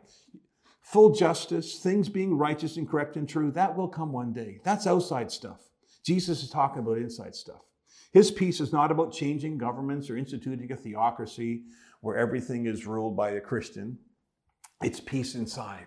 Full 0.82 1.14
justice, 1.14 1.80
things 1.80 2.08
being 2.08 2.36
righteous 2.36 2.76
and 2.76 2.88
correct 2.88 3.16
and 3.16 3.28
true, 3.28 3.50
that 3.52 3.74
will 3.74 3.88
come 3.88 4.12
one 4.12 4.32
day. 4.32 4.60
That's 4.62 4.86
outside 4.86 5.32
stuff. 5.32 5.60
Jesus 6.04 6.42
is 6.42 6.50
talking 6.50 6.80
about 6.80 6.98
inside 6.98 7.34
stuff. 7.34 7.62
His 8.12 8.30
peace 8.30 8.60
is 8.60 8.72
not 8.72 8.92
about 8.92 9.12
changing 9.12 9.58
governments 9.58 10.08
or 10.08 10.16
instituting 10.16 10.70
a 10.70 10.76
theocracy 10.76 11.64
where 12.00 12.16
everything 12.16 12.66
is 12.66 12.86
ruled 12.86 13.16
by 13.16 13.30
a 13.30 13.40
Christian. 13.40 13.98
It's 14.82 15.00
peace 15.00 15.34
inside. 15.34 15.86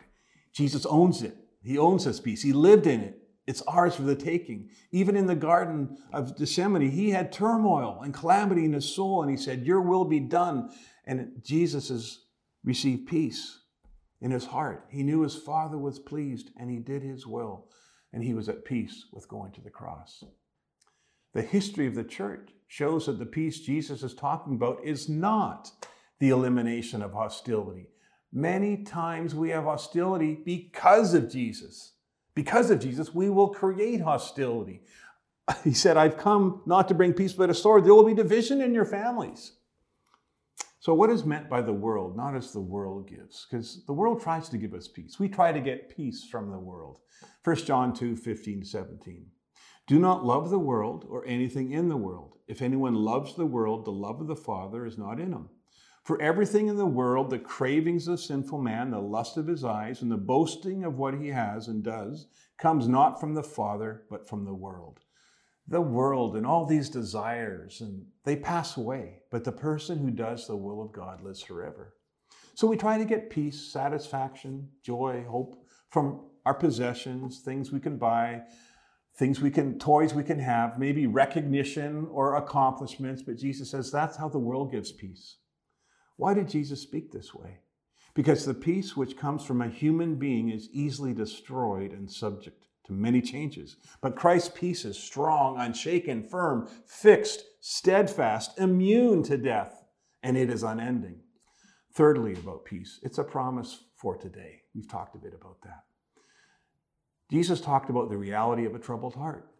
Jesus 0.52 0.86
owns 0.88 1.22
it. 1.22 1.38
He 1.64 1.78
owns 1.78 2.04
this 2.04 2.20
peace. 2.20 2.42
He 2.42 2.52
lived 2.52 2.88
in 2.88 3.02
it. 3.02 3.22
It's 3.48 3.62
ours 3.62 3.96
for 3.96 4.04
the 4.04 4.16
taking. 4.16 4.70
Even 4.92 5.16
in 5.16 5.26
the 5.26 5.36
Garden 5.36 5.98
of 6.12 6.38
Gethsemane, 6.38 6.92
he 6.92 7.12
had 7.12 7.32
turmoil 7.32 8.02
and 8.04 8.14
calamity 8.14 8.66
in 8.66 8.74
his 8.74 8.94
soul, 8.94 9.22
and 9.22 9.32
he 9.32 9.38
said, 9.38 9.66
Your 9.66 9.82
will 9.82 10.04
be 10.04 10.20
done. 10.20 10.70
And 11.06 11.42
Jesus 11.42 11.88
has 11.88 12.20
received 12.66 13.08
peace 13.08 13.60
in 14.20 14.32
his 14.32 14.46
heart. 14.46 14.86
He 14.92 15.02
knew 15.02 15.22
his 15.22 15.36
Father 15.36 15.78
was 15.78 15.98
pleased, 15.98 16.52
and 16.60 16.70
he 16.70 16.80
did 16.80 17.02
his 17.02 17.26
will, 17.26 17.70
and 18.12 18.22
he 18.22 18.34
was 18.34 18.50
at 18.50 18.66
peace 18.66 19.06
with 19.14 19.30
going 19.30 19.54
to 19.54 19.62
the 19.62 19.70
cross. 19.70 20.26
The 21.34 21.42
history 21.42 21.88
of 21.88 21.96
the 21.96 22.04
church 22.04 22.50
shows 22.68 23.06
that 23.06 23.20
the 23.20 23.26
peace 23.26 23.62
Jesus 23.62 24.04
is 24.04 24.14
talking 24.14 24.56
about 24.56 24.84
is 24.84 25.08
not 25.08 25.72
the 26.20 26.30
elimination 26.30 27.02
of 27.02 27.14
hostility. 27.14 27.88
Many 28.34 28.84
times 28.84 29.34
we 29.34 29.50
have 29.50 29.64
hostility 29.64 30.38
because 30.44 31.14
of 31.14 31.32
Jesus. 31.32 31.94
Because 32.38 32.70
of 32.70 32.80
Jesus, 32.80 33.16
we 33.16 33.32
will 33.32 33.50
create 33.50 34.00
hostility. 34.00 34.84
He 35.64 35.74
said, 35.74 35.98
I've 35.98 36.18
come 36.18 36.62
not 36.68 36.88
to 36.90 36.94
bring 36.94 37.14
peace 37.14 37.34
but 37.34 37.50
a 37.50 37.54
sword. 37.56 37.84
There 37.84 37.96
will 37.96 38.06
be 38.06 38.14
division 38.14 38.62
in 38.62 38.76
your 38.76 38.86
families. 38.86 39.54
So, 40.80 40.94
what 40.94 41.10
is 41.10 41.26
meant 41.26 41.50
by 41.50 41.64
the 41.64 41.74
world? 41.74 42.16
Not 42.16 42.36
as 42.36 42.54
the 42.54 42.60
world 42.60 43.10
gives, 43.10 43.48
because 43.50 43.84
the 43.88 43.94
world 43.94 44.22
tries 44.22 44.50
to 44.50 44.58
give 44.60 44.76
us 44.76 44.88
peace. 44.88 45.18
We 45.18 45.30
try 45.30 45.52
to 45.52 45.60
get 45.60 45.90
peace 45.90 46.26
from 46.26 46.52
the 46.52 46.60
world. 46.60 47.00
1 47.44 47.56
John 47.66 47.92
2 47.92 48.16
15 48.16 48.64
17. 48.64 49.26
Do 49.88 49.98
not 49.98 50.24
love 50.24 50.52
the 50.52 50.60
world 50.60 51.08
or 51.10 51.26
anything 51.26 51.72
in 51.72 51.90
the 51.90 51.98
world. 51.98 52.38
If 52.48 52.62
anyone 52.62 52.94
loves 52.94 53.34
the 53.34 53.48
world, 53.48 53.84
the 53.84 53.92
love 53.92 54.22
of 54.22 54.28
the 54.28 54.36
Father 54.36 54.86
is 54.86 55.00
not 55.00 55.20
in 55.20 55.34
him. 55.34 55.50
For 56.08 56.22
everything 56.22 56.70
in 56.70 56.78
the 56.78 56.86
world, 56.86 57.30
the 57.30 57.38
cravings 57.38 58.08
of 58.08 58.22
sinful 58.22 58.60
man, 58.60 58.92
the 58.92 59.02
lust 59.02 59.36
of 59.36 59.46
his 59.46 59.66
eyes, 59.66 60.02
and 60.02 60.10
the 60.10 60.16
boasting 60.16 60.86
of 60.86 60.98
what 60.98 61.14
he 61.16 61.28
has 61.28 61.68
and 61.68 61.84
does, 61.84 62.28
comes 62.58 62.88
not 62.88 63.20
from 63.20 63.34
the 63.34 63.44
Father, 63.44 64.04
but 64.10 64.26
from 64.26 64.46
the 64.46 64.54
world. 64.54 65.02
The 65.68 65.82
world 65.82 66.38
and 66.38 66.46
all 66.48 66.66
these 66.66 66.90
desires, 66.90 67.82
and 67.82 68.06
they 68.24 68.38
pass 68.38 68.78
away, 68.78 69.24
but 69.32 69.44
the 69.44 69.52
person 69.52 69.98
who 69.98 70.10
does 70.10 70.48
the 70.48 70.56
will 70.56 70.82
of 70.82 70.94
God 70.94 71.22
lives 71.22 71.42
forever. 71.42 71.94
So 72.56 72.68
we 72.68 72.78
try 72.78 72.98
to 72.98 73.04
get 73.04 73.30
peace, 73.30 73.60
satisfaction, 73.60 74.70
joy, 74.82 75.26
hope 75.28 75.62
from 75.90 76.22
our 76.46 76.54
possessions, 76.54 77.42
things 77.42 77.74
we 77.74 77.82
can 77.82 77.98
buy, 77.98 78.44
things 79.18 79.42
we 79.42 79.52
can, 79.52 79.78
toys 79.78 80.14
we 80.14 80.24
can 80.24 80.40
have, 80.40 80.80
maybe 80.80 81.06
recognition 81.06 82.08
or 82.10 82.38
accomplishments, 82.38 83.24
but 83.24 83.36
Jesus 83.36 83.72
says 83.72 83.92
that's 83.92 84.16
how 84.16 84.30
the 84.30 84.40
world 84.40 84.72
gives 84.72 84.94
peace. 84.94 85.36
Why 86.18 86.34
did 86.34 86.50
Jesus 86.50 86.82
speak 86.82 87.12
this 87.12 87.34
way? 87.34 87.60
Because 88.14 88.46
the 88.46 88.54
peace 88.54 88.98
which 88.98 89.18
comes 89.18 89.46
from 89.46 89.62
a 89.62 89.70
human 89.70 90.16
being 90.16 90.50
is 90.50 90.70
easily 90.72 91.14
destroyed 91.14 91.94
and 91.94 92.12
subject 92.12 92.66
to 92.86 92.94
many 92.94 93.22
changes. 93.22 93.78
But 94.02 94.16
Christ's 94.16 94.52
peace 94.54 94.84
is 94.86 94.98
strong, 94.98 95.60
unshaken, 95.60 96.24
firm, 96.24 96.68
fixed, 96.86 97.44
steadfast, 97.62 98.60
immune 98.60 99.22
to 99.24 99.38
death, 99.38 99.86
and 100.24 100.36
it 100.36 100.50
is 100.50 100.64
unending. 100.64 101.22
Thirdly, 101.94 102.34
about 102.34 102.66
peace, 102.66 103.00
it's 103.04 103.20
a 103.20 103.24
promise 103.24 103.84
for 103.96 104.18
today. 104.18 104.62
We've 104.74 104.90
talked 104.90 105.16
a 105.16 105.20
bit 105.20 105.34
about 105.34 105.62
that. 105.64 105.84
Jesus 107.30 107.62
talked 107.62 107.90
about 107.90 108.10
the 108.10 108.18
reality 108.18 108.66
of 108.66 108.74
a 108.74 108.80
troubled 108.80 109.16
heart. 109.16 109.52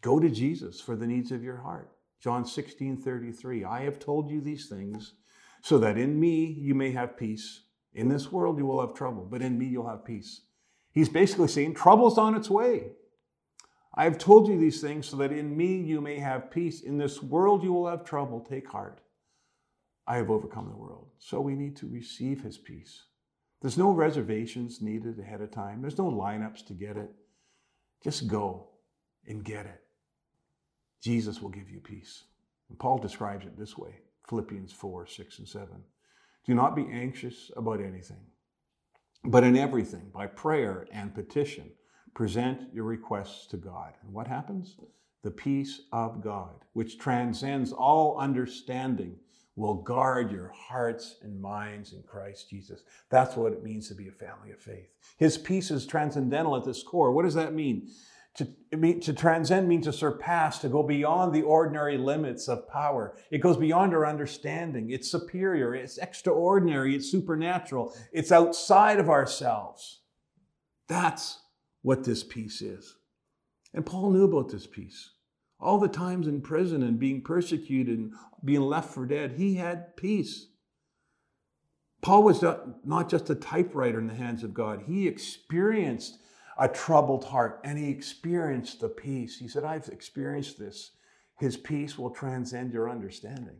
Go 0.00 0.18
to 0.18 0.30
Jesus 0.30 0.80
for 0.80 0.96
the 0.96 1.06
needs 1.06 1.30
of 1.30 1.44
your 1.44 1.58
heart. 1.58 1.92
John 2.20 2.44
16, 2.44 2.96
33. 3.02 3.64
I 3.64 3.82
have 3.82 3.98
told 3.98 4.30
you 4.30 4.40
these 4.40 4.68
things 4.68 5.14
so 5.62 5.78
that 5.78 5.98
in 5.98 6.18
me 6.18 6.44
you 6.44 6.74
may 6.74 6.92
have 6.92 7.16
peace. 7.16 7.62
In 7.92 8.08
this 8.08 8.30
world 8.30 8.58
you 8.58 8.66
will 8.66 8.80
have 8.80 8.94
trouble, 8.94 9.26
but 9.28 9.42
in 9.42 9.58
me 9.58 9.66
you'll 9.66 9.88
have 9.88 10.04
peace. 10.04 10.42
He's 10.92 11.08
basically 11.08 11.48
saying 11.48 11.74
trouble's 11.74 12.18
on 12.18 12.34
its 12.34 12.50
way. 12.50 12.92
I 13.94 14.04
have 14.04 14.18
told 14.18 14.48
you 14.48 14.58
these 14.58 14.80
things 14.80 15.08
so 15.08 15.16
that 15.18 15.32
in 15.32 15.56
me 15.56 15.76
you 15.76 16.00
may 16.00 16.18
have 16.18 16.50
peace. 16.50 16.80
In 16.80 16.98
this 16.98 17.22
world 17.22 17.62
you 17.62 17.72
will 17.72 17.88
have 17.88 18.04
trouble. 18.04 18.40
Take 18.40 18.68
heart. 18.68 19.00
I 20.06 20.16
have 20.16 20.30
overcome 20.30 20.68
the 20.68 20.76
world. 20.76 21.08
So 21.18 21.40
we 21.40 21.54
need 21.54 21.76
to 21.76 21.88
receive 21.88 22.42
his 22.42 22.58
peace. 22.58 23.04
There's 23.60 23.78
no 23.78 23.90
reservations 23.90 24.80
needed 24.80 25.18
ahead 25.18 25.40
of 25.40 25.50
time. 25.50 25.82
There's 25.82 25.98
no 25.98 26.10
lineups 26.10 26.66
to 26.66 26.72
get 26.72 26.96
it. 26.96 27.10
Just 28.02 28.26
go 28.26 28.68
and 29.26 29.44
get 29.44 29.66
it. 29.66 29.82
Jesus 31.02 31.42
will 31.42 31.50
give 31.50 31.68
you 31.70 31.80
peace. 31.80 32.24
And 32.68 32.78
Paul 32.78 32.98
describes 32.98 33.44
it 33.44 33.58
this 33.58 33.76
way 33.76 34.00
Philippians 34.30 34.72
4 34.72 35.08
6 35.08 35.38
and 35.40 35.48
7. 35.48 35.68
Do 36.46 36.54
not 36.54 36.76
be 36.76 36.86
anxious 36.90 37.50
about 37.56 37.80
anything, 37.80 38.24
but 39.24 39.42
in 39.44 39.56
everything, 39.56 40.08
by 40.14 40.28
prayer 40.28 40.86
and 40.92 41.12
petition, 41.12 41.70
present 42.14 42.72
your 42.72 42.84
requests 42.84 43.46
to 43.48 43.56
God. 43.56 43.94
And 44.02 44.12
what 44.12 44.28
happens? 44.28 44.76
The 45.24 45.32
peace 45.32 45.82
of 45.92 46.22
God, 46.22 46.64
which 46.72 46.98
transcends 46.98 47.72
all 47.72 48.18
understanding 48.18 49.16
will 49.56 49.74
guard 49.74 50.30
your 50.30 50.52
hearts 50.54 51.16
and 51.22 51.42
minds 51.42 51.92
in 51.92 52.02
Christ 52.04 52.48
Jesus. 52.48 52.82
That's 53.10 53.36
what 53.36 53.52
it 53.52 53.64
means 53.64 53.88
to 53.88 53.94
be 53.94 54.08
a 54.08 54.12
family 54.12 54.52
of 54.52 54.60
faith. 54.60 54.88
His 55.18 55.36
peace 55.36 55.72
is 55.72 55.86
transcendental 55.86 56.56
at 56.56 56.66
its 56.66 56.84
core. 56.84 57.10
What 57.10 57.24
does 57.24 57.34
that 57.34 57.52
mean? 57.52 57.88
To, 58.36 58.48
mean, 58.72 59.00
to 59.00 59.12
transcend 59.12 59.68
means 59.68 59.86
to 59.86 59.92
surpass, 59.92 60.60
to 60.60 60.68
go 60.68 60.82
beyond 60.82 61.34
the 61.34 61.42
ordinary 61.42 61.98
limits 61.98 62.48
of 62.48 62.68
power. 62.68 63.16
It 63.30 63.38
goes 63.38 63.56
beyond 63.56 63.92
our 63.92 64.06
understanding. 64.06 64.90
It's 64.90 65.10
superior, 65.10 65.74
it's 65.74 65.98
extraordinary, 65.98 66.94
it's 66.94 67.10
supernatural, 67.10 67.92
it's 68.12 68.30
outside 68.30 69.00
of 69.00 69.10
ourselves. 69.10 70.02
That's 70.88 71.40
what 71.82 72.04
this 72.04 72.22
peace 72.22 72.62
is. 72.62 72.96
And 73.74 73.84
Paul 73.84 74.10
knew 74.10 74.24
about 74.24 74.50
this 74.50 74.66
peace. 74.66 75.10
All 75.58 75.78
the 75.78 75.88
times 75.88 76.26
in 76.26 76.40
prison 76.40 76.82
and 76.82 76.98
being 76.98 77.22
persecuted 77.22 77.98
and 77.98 78.12
being 78.44 78.62
left 78.62 78.94
for 78.94 79.06
dead, 79.06 79.32
he 79.32 79.56
had 79.56 79.96
peace. 79.96 80.46
Paul 82.00 82.22
was 82.22 82.42
not 82.84 83.10
just 83.10 83.28
a 83.28 83.34
typewriter 83.34 83.98
in 83.98 84.06
the 84.06 84.14
hands 84.14 84.42
of 84.42 84.54
God, 84.54 84.84
he 84.86 85.06
experienced 85.06 86.18
a 86.60 86.68
troubled 86.68 87.24
heart 87.24 87.58
and 87.64 87.78
he 87.78 87.88
experienced 87.88 88.80
the 88.80 88.88
peace. 88.88 89.38
He 89.38 89.48
said, 89.48 89.64
I've 89.64 89.88
experienced 89.88 90.58
this. 90.58 90.92
His 91.38 91.56
peace 91.56 91.98
will 91.98 92.10
transcend 92.10 92.70
your 92.70 92.90
understanding. 92.90 93.56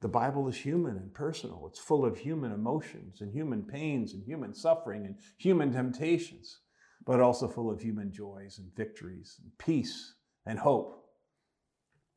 The 0.00 0.08
Bible 0.08 0.48
is 0.48 0.56
human 0.56 0.96
and 0.96 1.12
personal. 1.12 1.66
It's 1.68 1.80
full 1.80 2.04
of 2.04 2.18
human 2.18 2.52
emotions 2.52 3.20
and 3.20 3.32
human 3.32 3.64
pains 3.64 4.14
and 4.14 4.22
human 4.22 4.54
suffering 4.54 5.06
and 5.06 5.16
human 5.36 5.72
temptations, 5.72 6.60
but 7.04 7.20
also 7.20 7.48
full 7.48 7.68
of 7.70 7.80
human 7.80 8.12
joys 8.12 8.58
and 8.58 8.74
victories 8.76 9.40
and 9.42 9.50
peace 9.58 10.14
and 10.46 10.60
hope. 10.60 11.04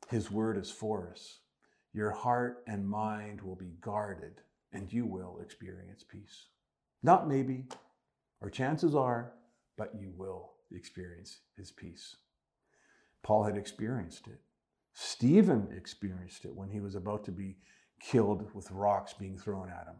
His 0.08 0.30
word 0.30 0.56
is 0.56 0.70
for 0.70 1.10
us. 1.10 1.40
Your 1.92 2.12
heart 2.12 2.62
and 2.68 2.88
mind 2.88 3.40
will 3.40 3.56
be 3.56 3.74
guarded 3.80 4.42
and 4.72 4.92
you 4.92 5.06
will 5.06 5.40
experience 5.42 6.04
peace. 6.04 6.46
Not 7.02 7.28
maybe, 7.28 7.64
or 8.40 8.50
chances 8.50 8.94
are, 8.94 9.32
but 9.76 9.92
you 9.98 10.12
will 10.16 10.52
experience 10.72 11.38
his 11.56 11.70
peace. 11.70 12.16
Paul 13.22 13.44
had 13.44 13.56
experienced 13.56 14.26
it. 14.26 14.40
Stephen 14.92 15.68
experienced 15.76 16.44
it 16.44 16.54
when 16.54 16.70
he 16.70 16.80
was 16.80 16.94
about 16.94 17.24
to 17.24 17.32
be 17.32 17.56
killed 18.00 18.54
with 18.54 18.70
rocks 18.70 19.12
being 19.12 19.38
thrown 19.38 19.68
at 19.68 19.86
him. 19.86 19.96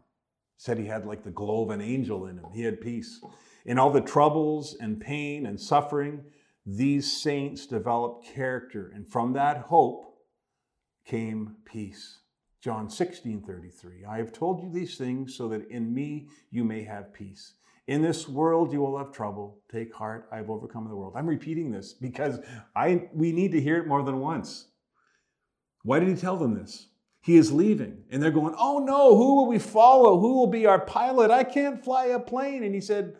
Said 0.57 0.79
he 0.79 0.87
had 0.87 1.05
like 1.05 1.23
the 1.23 1.29
glow 1.29 1.63
of 1.63 1.69
an 1.69 1.81
angel 1.81 2.25
in 2.25 2.37
him. 2.37 2.45
He 2.53 2.63
had 2.63 2.81
peace. 2.81 3.21
In 3.65 3.77
all 3.77 3.91
the 3.91 4.01
troubles 4.01 4.75
and 4.79 4.99
pain 4.99 5.45
and 5.45 5.59
suffering, 5.59 6.23
these 6.65 7.21
saints 7.21 7.67
developed 7.67 8.25
character, 8.25 8.91
and 8.93 9.07
from 9.07 9.33
that 9.33 9.57
hope 9.57 10.17
came 11.05 11.57
peace. 11.65 12.19
John 12.59 12.89
16 12.89 13.43
33. 13.43 14.03
I 14.05 14.17
have 14.17 14.33
told 14.33 14.61
you 14.61 14.69
these 14.69 14.97
things 14.97 15.35
so 15.35 15.47
that 15.49 15.69
in 15.69 15.93
me 15.93 16.27
you 16.49 16.63
may 16.63 16.83
have 16.83 17.13
peace. 17.13 17.53
In 17.87 18.01
this 18.01 18.27
world 18.27 18.73
you 18.73 18.81
will 18.81 18.97
have 18.97 19.11
trouble. 19.11 19.59
Take 19.71 19.93
heart, 19.93 20.27
I 20.31 20.37
have 20.37 20.49
overcome 20.49 20.87
the 20.87 20.95
world. 20.95 21.13
I'm 21.15 21.27
repeating 21.27 21.71
this 21.71 21.93
because 21.93 22.39
I 22.75 23.07
we 23.13 23.31
need 23.31 23.51
to 23.53 23.61
hear 23.61 23.77
it 23.77 23.87
more 23.87 24.03
than 24.03 24.19
once. 24.19 24.67
Why 25.83 25.99
did 25.99 26.09
he 26.09 26.15
tell 26.15 26.37
them 26.37 26.53
this? 26.53 26.89
He 27.21 27.37
is 27.37 27.51
leaving, 27.51 28.03
and 28.09 28.21
they're 28.21 28.31
going, 28.31 28.55
Oh 28.57 28.79
no, 28.79 29.15
who 29.15 29.35
will 29.35 29.47
we 29.47 29.59
follow? 29.59 30.19
Who 30.19 30.33
will 30.33 30.47
be 30.47 30.65
our 30.65 30.79
pilot? 30.79 31.31
I 31.31 31.43
can't 31.43 31.83
fly 31.83 32.07
a 32.07 32.19
plane. 32.19 32.63
And 32.63 32.75
he 32.75 32.81
said, 32.81 33.15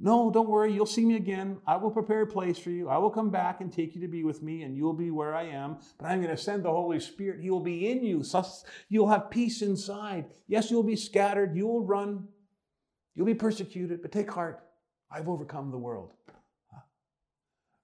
no, 0.00 0.30
don't 0.30 0.48
worry, 0.48 0.72
you'll 0.72 0.86
see 0.86 1.04
me 1.04 1.14
again. 1.14 1.58
I 1.66 1.76
will 1.76 1.90
prepare 1.90 2.22
a 2.22 2.26
place 2.26 2.58
for 2.58 2.70
you. 2.70 2.88
I 2.88 2.98
will 2.98 3.10
come 3.10 3.30
back 3.30 3.60
and 3.60 3.72
take 3.72 3.94
you 3.94 4.00
to 4.00 4.08
be 4.08 4.24
with 4.24 4.42
me, 4.42 4.62
and 4.62 4.76
you'll 4.76 4.92
be 4.92 5.10
where 5.10 5.34
I 5.34 5.44
am. 5.44 5.78
But 5.98 6.06
I'm 6.06 6.20
going 6.20 6.34
to 6.34 6.42
send 6.42 6.64
the 6.64 6.70
Holy 6.70 6.98
Spirit. 6.98 7.40
He 7.40 7.50
will 7.50 7.60
be 7.60 7.90
in 7.90 8.02
you. 8.02 8.24
You'll 8.88 9.08
have 9.08 9.30
peace 9.30 9.62
inside. 9.62 10.26
Yes, 10.48 10.70
you'll 10.70 10.82
be 10.82 10.96
scattered. 10.96 11.56
You 11.56 11.66
will 11.68 11.86
run. 11.86 12.26
You'll 13.14 13.26
be 13.26 13.34
persecuted, 13.34 14.02
but 14.02 14.12
take 14.12 14.30
heart. 14.30 14.62
I've 15.10 15.28
overcome 15.28 15.70
the 15.70 15.78
world. 15.78 16.12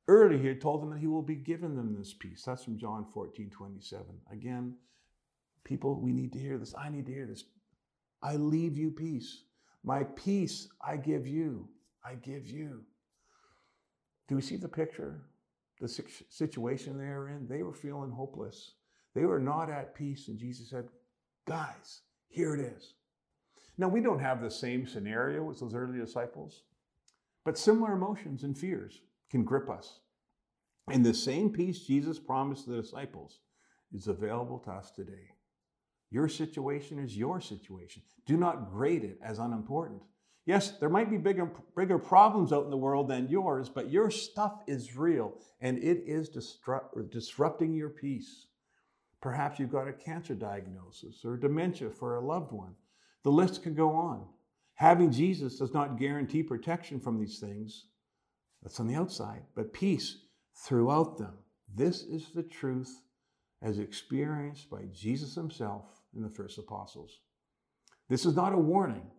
Earlier, 0.09 0.39
he 0.39 0.49
had 0.49 0.61
told 0.61 0.83
them 0.83 0.91
that 0.91 0.99
he 0.99 1.07
will 1.07 1.23
be 1.23 1.37
given 1.37 1.77
them 1.77 1.95
this 1.97 2.13
peace. 2.13 2.43
That's 2.45 2.65
from 2.65 2.79
John 2.79 3.07
14, 3.15 3.49
27. 3.49 4.05
Again, 4.33 4.75
people, 5.63 6.01
we 6.01 6.13
need 6.13 6.33
to 6.33 6.39
hear 6.41 6.59
this. 6.59 6.75
I 6.77 6.89
need 6.89 7.07
to 7.07 7.13
hear 7.13 7.27
this. 7.27 7.45
I 8.21 8.35
leave 8.35 8.77
you 8.77 8.91
peace. 8.91 9.45
My 9.85 10.03
peace 10.03 10.69
I 10.85 10.97
give 10.97 11.29
you. 11.29 11.69
I 12.05 12.15
give 12.15 12.49
you. 12.49 12.83
Do 14.29 14.35
we 14.35 14.43
see 14.43 14.57
the 14.57 14.69
picture? 14.69 15.21
The 15.81 15.89
situation 16.29 16.99
they 16.99 17.05
were 17.05 17.29
in? 17.29 17.47
They 17.47 17.63
were 17.63 17.73
feeling 17.73 18.11
hopeless. 18.11 18.73
They 19.15 19.25
were 19.25 19.39
not 19.39 19.71
at 19.71 19.95
peace. 19.95 20.29
And 20.29 20.39
Jesus 20.39 20.71
said, 20.71 20.89
Guys, 21.47 22.01
here 22.29 22.55
it 22.55 22.61
is. 22.61 22.95
Now, 23.81 23.89
we 23.89 24.03
don't 24.03 24.21
have 24.21 24.43
the 24.43 24.51
same 24.51 24.87
scenario 24.87 25.51
as 25.51 25.61
those 25.61 25.75
early 25.75 25.99
disciples, 25.99 26.65
but 27.47 27.57
similar 27.57 27.95
emotions 27.95 28.43
and 28.43 28.57
fears 28.57 29.01
can 29.31 29.43
grip 29.43 29.71
us. 29.71 30.01
And 30.91 31.03
the 31.03 31.15
same 31.15 31.49
peace 31.51 31.81
Jesus 31.81 32.19
promised 32.19 32.69
the 32.69 32.77
disciples 32.77 33.39
is 33.91 34.07
available 34.07 34.59
to 34.67 34.71
us 34.71 34.91
today. 34.91 35.33
Your 36.11 36.29
situation 36.29 36.99
is 36.99 37.17
your 37.17 37.41
situation. 37.41 38.03
Do 38.27 38.37
not 38.37 38.71
grade 38.71 39.03
it 39.03 39.19
as 39.25 39.39
unimportant. 39.39 40.03
Yes, 40.45 40.73
there 40.73 40.91
might 40.91 41.11
be 41.11 41.17
bigger, 41.17 41.51
bigger 41.75 41.99
problems 41.99 42.53
out 42.53 42.65
in 42.65 42.71
the 42.71 42.77
world 42.77 43.09
than 43.09 43.31
yours, 43.31 43.71
but 43.71 43.91
your 43.91 44.11
stuff 44.11 44.61
is 44.67 44.95
real 44.95 45.33
and 45.63 45.79
it 45.79 46.03
is 46.05 46.29
disrupt, 46.29 47.11
disrupting 47.11 47.73
your 47.73 47.89
peace. 47.89 48.49
Perhaps 49.23 49.59
you've 49.59 49.73
got 49.73 49.89
a 49.89 49.93
cancer 49.95 50.35
diagnosis 50.35 51.25
or 51.25 51.39
dementia 51.39 51.89
for 51.89 52.17
a 52.17 52.21
loved 52.21 52.53
one. 52.53 52.75
The 53.23 53.31
list 53.31 53.63
can 53.63 53.75
go 53.75 53.91
on. 53.91 54.27
Having 54.75 55.13
Jesus 55.13 55.59
does 55.59 55.75
not 55.75 55.99
guarantee 55.99 56.43
protection 56.43 57.01
from 57.01 57.19
these 57.19 57.39
things. 57.39 57.87
That's 58.63 58.81
on 58.81 58.87
the 58.87 58.95
outside, 58.95 59.43
but 59.55 59.73
peace 59.73 60.19
throughout 60.55 61.19
them. 61.19 61.35
This 61.75 62.03
is 62.03 62.31
the 62.31 62.43
truth 62.43 63.03
as 63.63 63.79
experienced 63.79 64.71
by 64.71 64.85
Jesus 64.93 65.35
himself 65.35 65.85
and 66.15 66.25
the 66.25 66.31
first 66.31 66.59
apostles. 66.59 67.21
This 68.09 68.25
is 68.25 68.35
not 68.35 68.55
a 68.55 68.59
warning 68.59 69.11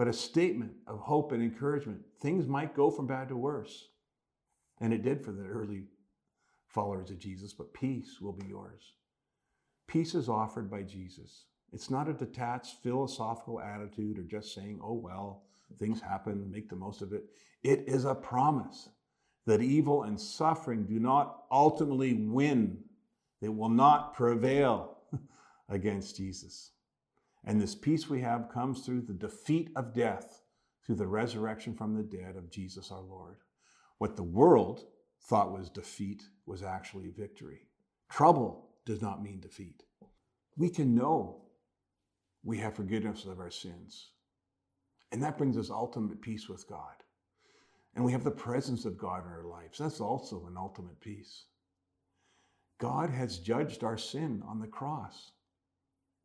but 0.00 0.08
a 0.08 0.12
statement 0.14 0.72
of 0.86 0.98
hope 0.98 1.30
and 1.30 1.42
encouragement. 1.42 2.00
Things 2.22 2.46
might 2.46 2.74
go 2.74 2.90
from 2.90 3.06
bad 3.06 3.28
to 3.28 3.36
worse. 3.36 3.88
And 4.80 4.94
it 4.94 5.02
did 5.02 5.22
for 5.22 5.30
the 5.30 5.44
early 5.44 5.82
followers 6.68 7.10
of 7.10 7.18
Jesus, 7.18 7.52
but 7.52 7.74
peace 7.74 8.18
will 8.18 8.32
be 8.32 8.46
yours. 8.46 8.94
Peace 9.86 10.14
is 10.14 10.26
offered 10.26 10.70
by 10.70 10.80
Jesus. 10.84 11.44
It's 11.72 11.90
not 11.90 12.08
a 12.08 12.12
detached 12.12 12.82
philosophical 12.82 13.60
attitude 13.60 14.18
or 14.18 14.22
just 14.22 14.54
saying, 14.54 14.80
oh, 14.82 14.94
well, 14.94 15.42
things 15.78 16.00
happen, 16.00 16.50
make 16.50 16.68
the 16.68 16.76
most 16.76 17.02
of 17.02 17.12
it. 17.12 17.24
It 17.62 17.84
is 17.86 18.04
a 18.04 18.14
promise 18.14 18.88
that 19.46 19.62
evil 19.62 20.02
and 20.02 20.20
suffering 20.20 20.84
do 20.84 20.98
not 20.98 21.44
ultimately 21.50 22.14
win, 22.14 22.78
they 23.40 23.48
will 23.48 23.68
not 23.68 24.14
prevail 24.14 24.98
against 25.68 26.16
Jesus. 26.16 26.72
And 27.44 27.60
this 27.60 27.74
peace 27.74 28.08
we 28.08 28.20
have 28.20 28.50
comes 28.52 28.84
through 28.84 29.02
the 29.02 29.14
defeat 29.14 29.70
of 29.76 29.94
death, 29.94 30.42
through 30.84 30.96
the 30.96 31.06
resurrection 31.06 31.74
from 31.74 31.94
the 31.94 32.02
dead 32.02 32.36
of 32.36 32.50
Jesus 32.50 32.90
our 32.90 33.00
Lord. 33.00 33.36
What 33.98 34.16
the 34.16 34.22
world 34.22 34.84
thought 35.22 35.52
was 35.52 35.70
defeat 35.70 36.22
was 36.46 36.62
actually 36.62 37.10
victory. 37.10 37.66
Trouble 38.10 38.70
does 38.84 39.00
not 39.00 39.22
mean 39.22 39.40
defeat. 39.40 39.82
We 40.56 40.68
can 40.68 40.94
know 40.94 41.42
we 42.42 42.58
have 42.58 42.74
forgiveness 42.74 43.24
of 43.24 43.40
our 43.40 43.50
sins. 43.50 44.10
And 45.12 45.22
that 45.22 45.38
brings 45.38 45.56
us 45.56 45.70
ultimate 45.70 46.20
peace 46.20 46.48
with 46.48 46.68
God. 46.68 47.02
And 47.94 48.04
we 48.04 48.12
have 48.12 48.24
the 48.24 48.30
presence 48.30 48.84
of 48.84 48.96
God 48.98 49.26
in 49.26 49.32
our 49.32 49.44
lives. 49.44 49.78
That's 49.78 50.00
also 50.00 50.46
an 50.46 50.56
ultimate 50.56 51.00
peace. 51.00 51.44
God 52.78 53.10
has 53.10 53.38
judged 53.38 53.82
our 53.82 53.98
sin 53.98 54.42
on 54.46 54.60
the 54.60 54.68
cross 54.68 55.32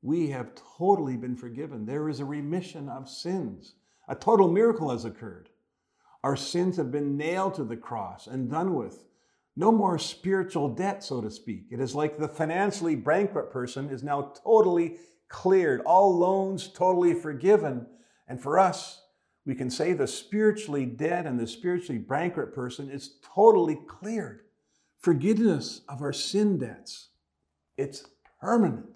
we 0.05 0.27
have 0.29 0.51
totally 0.77 1.17
been 1.17 1.35
forgiven. 1.35 1.87
There 1.87 2.09
is 2.09 2.19
a 2.19 2.25
remission 2.25 2.89
of 2.89 3.09
sins. 3.09 3.73
A 4.07 4.13
total 4.13 4.47
miracle 4.47 4.91
has 4.91 5.03
occurred. 5.03 5.49
Our 6.23 6.35
sins 6.35 6.77
have 6.77 6.91
been 6.91 7.17
nailed 7.17 7.55
to 7.55 7.63
the 7.63 7.75
cross 7.75 8.27
and 8.27 8.47
done 8.47 8.75
with. 8.75 9.03
No 9.55 9.71
more 9.71 9.97
spiritual 9.97 10.69
debt, 10.69 11.03
so 11.03 11.21
to 11.21 11.31
speak. 11.31 11.65
It 11.71 11.79
is 11.79 11.95
like 11.95 12.19
the 12.19 12.27
financially 12.27 12.95
bankrupt 12.95 13.51
person 13.51 13.89
is 13.89 14.03
now 14.03 14.33
totally 14.43 14.97
cleared, 15.35 15.81
all 15.81 16.17
loans 16.17 16.69
totally 16.69 17.13
forgiven. 17.13 17.85
And 18.25 18.41
for 18.41 18.57
us, 18.57 19.01
we 19.45 19.53
can 19.53 19.69
say 19.69 19.91
the 19.91 20.07
spiritually 20.07 20.85
dead 20.85 21.27
and 21.27 21.37
the 21.37 21.45
spiritually 21.45 21.99
bankrupt 21.99 22.55
person 22.55 22.89
is 22.89 23.17
totally 23.35 23.77
cleared. 23.85 24.45
Forgiveness 24.97 25.81
of 25.89 26.01
our 26.01 26.13
sin 26.13 26.57
debts. 26.57 27.09
It's 27.75 28.05
permanent. 28.39 28.95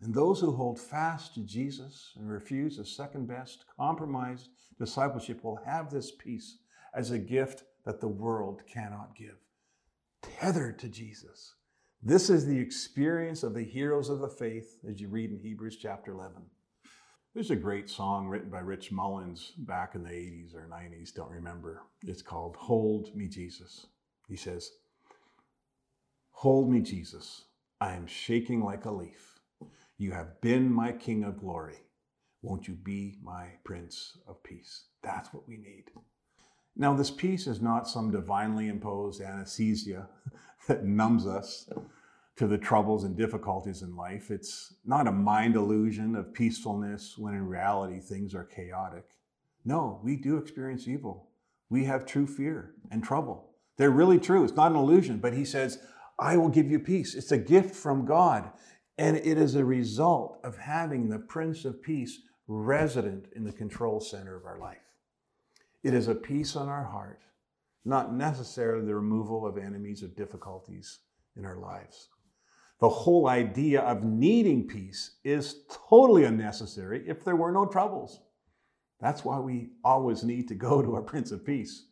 And 0.00 0.14
those 0.14 0.40
who 0.40 0.52
hold 0.52 0.80
fast 0.80 1.34
to 1.34 1.40
Jesus 1.40 2.14
and 2.16 2.30
refuse 2.30 2.78
a 2.78 2.84
second 2.86 3.28
best, 3.28 3.66
compromised 3.76 4.48
discipleship 4.78 5.44
will 5.44 5.60
have 5.66 5.90
this 5.90 6.10
peace 6.10 6.56
as 6.94 7.10
a 7.10 7.18
gift 7.18 7.64
that 7.84 8.00
the 8.00 8.08
world 8.08 8.62
cannot 8.66 9.14
give. 9.14 9.36
Tethered 10.22 10.78
to 10.78 10.88
Jesus. 10.88 11.54
This 12.02 12.30
is 12.30 12.46
the 12.46 12.58
experience 12.58 13.42
of 13.42 13.52
the 13.52 13.62
heroes 13.62 14.08
of 14.08 14.20
the 14.20 14.28
faith 14.28 14.78
as 14.88 15.02
you 15.02 15.08
read 15.08 15.32
in 15.32 15.38
Hebrews 15.38 15.76
chapter 15.76 16.12
11. 16.12 16.40
There's 17.34 17.50
a 17.50 17.56
great 17.56 17.90
song 17.90 18.26
written 18.26 18.48
by 18.48 18.60
Rich 18.60 18.90
Mullins 18.90 19.52
back 19.58 19.94
in 19.94 20.02
the 20.02 20.08
80s 20.08 20.54
or 20.54 20.66
90s, 20.66 21.12
don't 21.12 21.30
remember. 21.30 21.82
It's 22.02 22.22
called 22.22 22.56
Hold 22.56 23.14
Me 23.14 23.26
Jesus. 23.28 23.86
He 24.30 24.36
says, 24.36 24.70
Hold 26.30 26.70
me, 26.70 26.80
Jesus. 26.80 27.44
I 27.82 27.92
am 27.92 28.06
shaking 28.06 28.64
like 28.64 28.86
a 28.86 28.90
leaf. 28.90 29.38
You 29.98 30.12
have 30.12 30.40
been 30.40 30.72
my 30.72 30.92
King 30.92 31.24
of 31.24 31.38
glory. 31.38 31.82
Won't 32.40 32.66
you 32.66 32.76
be 32.76 33.18
my 33.22 33.48
Prince 33.62 34.16
of 34.26 34.42
Peace? 34.42 34.84
That's 35.02 35.34
what 35.34 35.46
we 35.46 35.58
need. 35.58 35.90
Now, 36.76 36.94
this 36.94 37.10
peace 37.10 37.46
is 37.46 37.60
not 37.60 37.86
some 37.86 38.10
divinely 38.10 38.68
imposed 38.68 39.20
anesthesia 39.20 40.08
that 40.70 40.84
numbs 40.84 41.26
us 41.26 41.68
to 42.36 42.46
the 42.46 42.56
troubles 42.56 43.02
and 43.02 43.16
difficulties 43.16 43.82
in 43.82 43.96
life. 43.96 44.30
It's 44.30 44.76
not 44.84 45.08
a 45.08 45.12
mind 45.12 45.56
illusion 45.56 46.14
of 46.14 46.32
peacefulness 46.32 47.18
when 47.18 47.34
in 47.34 47.46
reality 47.46 47.98
things 47.98 48.36
are 48.36 48.44
chaotic. 48.44 49.04
No, 49.64 50.00
we 50.04 50.14
do 50.14 50.36
experience 50.36 50.86
evil. 50.86 51.28
We 51.70 51.84
have 51.86 52.06
true 52.06 52.28
fear 52.28 52.74
and 52.90 53.02
trouble. 53.02 53.50
They're 53.78 53.90
really 53.90 54.20
true. 54.20 54.44
It's 54.44 54.54
not 54.54 54.70
an 54.70 54.76
illusion, 54.78 55.18
but 55.18 55.34
he 55.34 55.44
says, 55.44 55.80
I 56.20 56.36
will 56.36 56.48
give 56.48 56.70
you 56.70 56.78
peace. 56.78 57.16
It's 57.16 57.32
a 57.32 57.38
gift 57.38 57.74
from 57.74 58.06
God. 58.06 58.50
And 58.96 59.16
it 59.16 59.38
is 59.38 59.56
a 59.56 59.64
result 59.64 60.38
of 60.44 60.56
having 60.56 61.08
the 61.08 61.18
Prince 61.18 61.64
of 61.64 61.82
Peace 61.82 62.20
resident 62.46 63.26
in 63.34 63.42
the 63.42 63.52
control 63.52 63.98
center 64.00 64.36
of 64.36 64.44
our 64.44 64.58
life. 64.58 64.78
It 65.82 65.94
is 65.94 66.06
a 66.06 66.14
peace 66.14 66.54
on 66.54 66.68
our 66.68 66.84
heart, 66.84 67.20
not 67.84 68.14
necessarily 68.14 68.86
the 68.86 68.94
removal 68.94 69.46
of 69.46 69.56
enemies 69.56 70.02
or 70.02 70.08
difficulties 70.08 70.98
in 71.36 71.44
our 71.44 71.56
lives. 71.56 72.08
The 72.80 72.88
whole 72.88 73.28
idea 73.28 73.82
of 73.82 74.04
needing 74.04 74.66
peace 74.66 75.16
is 75.22 75.62
totally 75.88 76.24
unnecessary 76.24 77.04
if 77.06 77.24
there 77.24 77.36
were 77.36 77.52
no 77.52 77.66
troubles. 77.66 78.20
That's 79.00 79.24
why 79.24 79.38
we 79.38 79.70
always 79.84 80.24
need 80.24 80.48
to 80.48 80.54
go 80.54 80.82
to 80.82 80.94
our 80.94 81.02
Prince 81.02 81.30
of 81.30 81.44
Peace. 81.44 81.86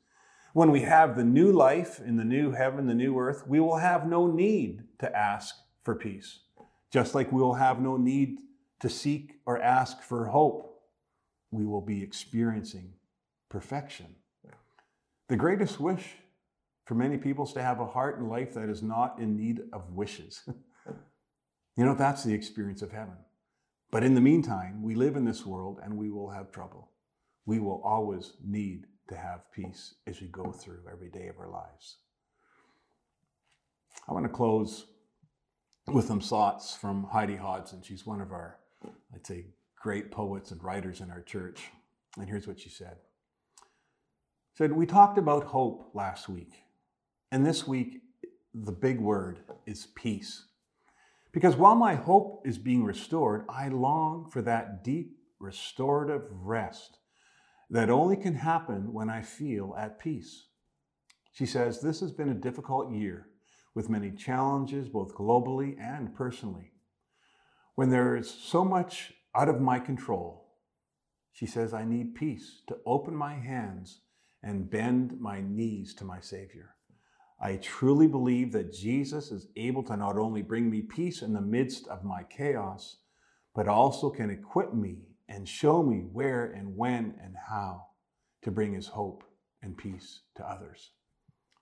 When 0.54 0.70
we 0.70 0.80
have 0.80 1.16
the 1.16 1.24
new 1.24 1.52
life 1.52 2.00
in 2.00 2.16
the 2.16 2.24
new 2.24 2.52
heaven, 2.52 2.86
the 2.86 2.94
new 2.94 3.18
earth, 3.18 3.46
we 3.46 3.60
will 3.60 3.76
have 3.76 4.06
no 4.06 4.26
need 4.26 4.84
to 5.00 5.14
ask 5.14 5.54
for 5.84 5.94
peace, 5.94 6.40
just 6.90 7.14
like 7.14 7.32
we 7.32 7.40
will 7.40 7.54
have 7.54 7.80
no 7.80 7.96
need 7.96 8.38
to 8.80 8.88
seek 8.88 9.40
or 9.46 9.60
ask 9.60 10.02
for 10.02 10.26
hope. 10.26 10.82
We 11.50 11.64
will 11.64 11.80
be 11.80 12.02
experiencing 12.02 12.94
perfection. 13.48 14.16
The 15.28 15.36
greatest 15.36 15.78
wish 15.78 16.16
for 16.86 16.94
many 16.94 17.18
people 17.18 17.44
is 17.44 17.52
to 17.52 17.62
have 17.62 17.80
a 17.80 17.86
heart 17.86 18.18
and 18.18 18.30
life 18.30 18.54
that 18.54 18.70
is 18.70 18.82
not 18.82 19.18
in 19.18 19.36
need 19.36 19.60
of 19.74 19.92
wishes. 19.92 20.42
you 21.76 21.84
know, 21.84 21.94
that's 21.94 22.24
the 22.24 22.32
experience 22.32 22.80
of 22.80 22.92
heaven. 22.92 23.16
But 23.90 24.04
in 24.04 24.14
the 24.14 24.22
meantime, 24.22 24.82
we 24.82 24.94
live 24.94 25.16
in 25.16 25.26
this 25.26 25.44
world 25.44 25.80
and 25.82 25.98
we 25.98 26.10
will 26.10 26.30
have 26.30 26.50
trouble. 26.50 26.90
We 27.44 27.58
will 27.58 27.82
always 27.84 28.32
need 28.42 28.86
to 29.08 29.16
have 29.16 29.52
peace 29.52 29.94
as 30.06 30.20
we 30.20 30.28
go 30.28 30.50
through 30.50 30.80
every 30.90 31.10
day 31.10 31.28
of 31.28 31.38
our 31.38 31.48
lives. 31.48 31.98
I 34.08 34.12
want 34.12 34.24
to 34.24 34.32
close 34.32 34.86
with 35.86 36.06
some 36.06 36.20
thoughts 36.20 36.74
from 36.74 37.04
Heidi 37.04 37.36
Hodson. 37.36 37.82
She's 37.82 38.06
one 38.06 38.20
of 38.22 38.32
our, 38.32 38.58
I'd 39.14 39.26
say, 39.26 39.46
great 39.80 40.10
poets 40.10 40.50
and 40.50 40.62
writers 40.62 41.00
in 41.00 41.10
our 41.10 41.22
church. 41.22 41.64
And 42.16 42.28
here's 42.28 42.46
what 42.46 42.60
she 42.60 42.70
said. 42.70 42.96
Said, 44.58 44.72
We 44.72 44.86
talked 44.86 45.18
about 45.18 45.44
hope 45.44 45.92
last 45.94 46.28
week. 46.28 46.64
And 47.30 47.46
this 47.46 47.68
week, 47.68 48.00
the 48.52 48.72
big 48.72 48.98
word 48.98 49.38
is 49.66 49.86
peace. 49.94 50.46
Because 51.30 51.54
while 51.54 51.76
my 51.76 51.94
hope 51.94 52.42
is 52.44 52.58
being 52.58 52.82
restored, 52.82 53.44
I 53.48 53.68
long 53.68 54.28
for 54.28 54.42
that 54.42 54.82
deep 54.82 55.16
restorative 55.38 56.24
rest 56.32 56.98
that 57.70 57.88
only 57.88 58.16
can 58.16 58.34
happen 58.34 58.92
when 58.92 59.08
I 59.08 59.22
feel 59.22 59.76
at 59.78 60.00
peace. 60.00 60.48
She 61.30 61.46
says, 61.46 61.80
This 61.80 62.00
has 62.00 62.10
been 62.10 62.30
a 62.30 62.34
difficult 62.34 62.90
year 62.90 63.28
with 63.76 63.88
many 63.88 64.10
challenges, 64.10 64.88
both 64.88 65.14
globally 65.14 65.80
and 65.80 66.12
personally. 66.16 66.72
When 67.76 67.90
there 67.90 68.16
is 68.16 68.28
so 68.28 68.64
much 68.64 69.12
out 69.36 69.48
of 69.48 69.60
my 69.60 69.78
control, 69.78 70.48
she 71.32 71.46
says, 71.46 71.72
I 71.72 71.84
need 71.84 72.16
peace 72.16 72.62
to 72.66 72.78
open 72.84 73.14
my 73.14 73.34
hands 73.34 74.00
and 74.42 74.70
bend 74.70 75.20
my 75.20 75.40
knees 75.40 75.94
to 75.94 76.04
my 76.04 76.20
Savior. 76.20 76.74
I 77.40 77.56
truly 77.56 78.08
believe 78.08 78.52
that 78.52 78.72
Jesus 78.72 79.30
is 79.30 79.48
able 79.56 79.82
to 79.84 79.96
not 79.96 80.18
only 80.18 80.42
bring 80.42 80.70
me 80.70 80.82
peace 80.82 81.22
in 81.22 81.32
the 81.32 81.40
midst 81.40 81.86
of 81.88 82.04
my 82.04 82.24
chaos, 82.24 82.98
but 83.54 83.68
also 83.68 84.10
can 84.10 84.30
equip 84.30 84.74
me 84.74 85.02
and 85.28 85.48
show 85.48 85.82
me 85.82 85.98
where 86.12 86.46
and 86.46 86.76
when 86.76 87.14
and 87.22 87.34
how 87.48 87.86
to 88.42 88.50
bring 88.50 88.72
his 88.72 88.88
hope 88.88 89.22
and 89.62 89.76
peace 89.76 90.20
to 90.36 90.48
others. 90.48 90.90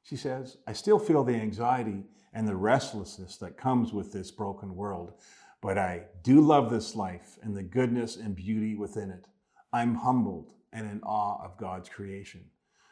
She 0.02 0.16
says, 0.16 0.58
I 0.66 0.72
still 0.72 0.98
feel 0.98 1.24
the 1.24 1.34
anxiety 1.34 2.04
and 2.32 2.46
the 2.46 2.56
restlessness 2.56 3.36
that 3.38 3.58
comes 3.58 3.92
with 3.92 4.12
this 4.12 4.30
broken 4.30 4.76
world, 4.76 5.14
but 5.60 5.78
I 5.78 6.04
do 6.22 6.40
love 6.40 6.70
this 6.70 6.94
life 6.94 7.38
and 7.42 7.56
the 7.56 7.62
goodness 7.62 8.16
and 8.16 8.36
beauty 8.36 8.74
within 8.76 9.10
it. 9.10 9.26
I'm 9.72 9.96
humbled 9.96 10.52
and 10.72 10.90
in 10.90 11.00
awe 11.02 11.44
of 11.44 11.58
God's 11.58 11.88
creation. 11.88 12.44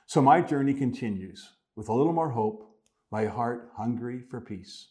So 0.07 0.21
my 0.21 0.40
journey 0.40 0.75
continues 0.75 1.51
with 1.77 1.88
a 1.88 1.95
little 1.95 2.12
more 2.12 2.31
hope, 2.31 2.71
my 3.11 3.27
heart 3.27 3.71
hungry 3.77 4.21
for 4.21 4.40
peace. 4.40 4.88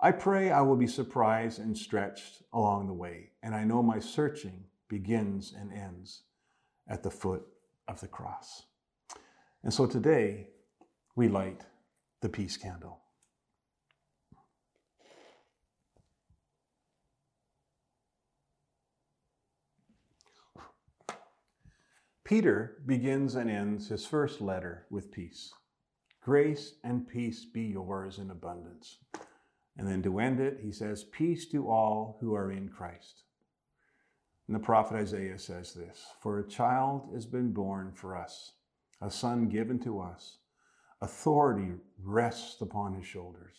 I 0.00 0.12
pray 0.12 0.50
I 0.50 0.60
will 0.62 0.76
be 0.76 0.86
surprised 0.86 1.58
and 1.58 1.76
stretched 1.76 2.42
along 2.52 2.86
the 2.86 2.94
way, 2.94 3.30
and 3.42 3.54
I 3.54 3.64
know 3.64 3.82
my 3.82 3.98
searching 3.98 4.64
begins 4.88 5.52
and 5.52 5.72
ends 5.72 6.22
at 6.88 7.02
the 7.02 7.10
foot 7.10 7.46
of 7.86 8.00
the 8.00 8.08
cross. 8.08 8.64
And 9.62 9.72
so 9.72 9.86
today, 9.86 10.48
we 11.16 11.28
light 11.28 11.62
the 12.20 12.28
peace 12.28 12.56
candle. 12.56 13.00
Peter 22.30 22.76
begins 22.86 23.34
and 23.34 23.50
ends 23.50 23.88
his 23.88 24.06
first 24.06 24.40
letter 24.40 24.86
with 24.88 25.10
peace. 25.10 25.52
Grace 26.22 26.74
and 26.84 27.08
peace 27.08 27.44
be 27.44 27.62
yours 27.62 28.20
in 28.20 28.30
abundance. 28.30 28.98
And 29.76 29.88
then 29.88 30.00
to 30.04 30.20
end 30.20 30.38
it, 30.38 30.60
he 30.62 30.70
says, 30.70 31.02
Peace 31.02 31.48
to 31.48 31.68
all 31.68 32.18
who 32.20 32.36
are 32.36 32.52
in 32.52 32.68
Christ. 32.68 33.24
And 34.46 34.54
the 34.54 34.60
prophet 34.60 34.94
Isaiah 34.94 35.40
says 35.40 35.74
this 35.74 36.06
For 36.22 36.38
a 36.38 36.48
child 36.48 37.10
has 37.14 37.26
been 37.26 37.50
born 37.52 37.90
for 37.96 38.16
us, 38.16 38.52
a 39.02 39.10
son 39.10 39.48
given 39.48 39.80
to 39.80 39.98
us. 39.98 40.38
Authority 41.02 41.72
rests 42.00 42.60
upon 42.60 42.94
his 42.94 43.06
shoulders, 43.06 43.56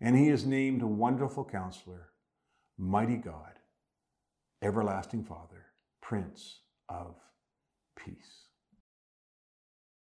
and 0.00 0.16
he 0.16 0.28
is 0.28 0.46
named 0.46 0.82
a 0.82 0.86
Wonderful 0.86 1.44
Counselor, 1.44 2.10
Mighty 2.78 3.16
God, 3.16 3.58
Everlasting 4.62 5.24
Father, 5.24 5.66
Prince 6.00 6.60
of 6.88 7.16
Peace. 7.96 8.45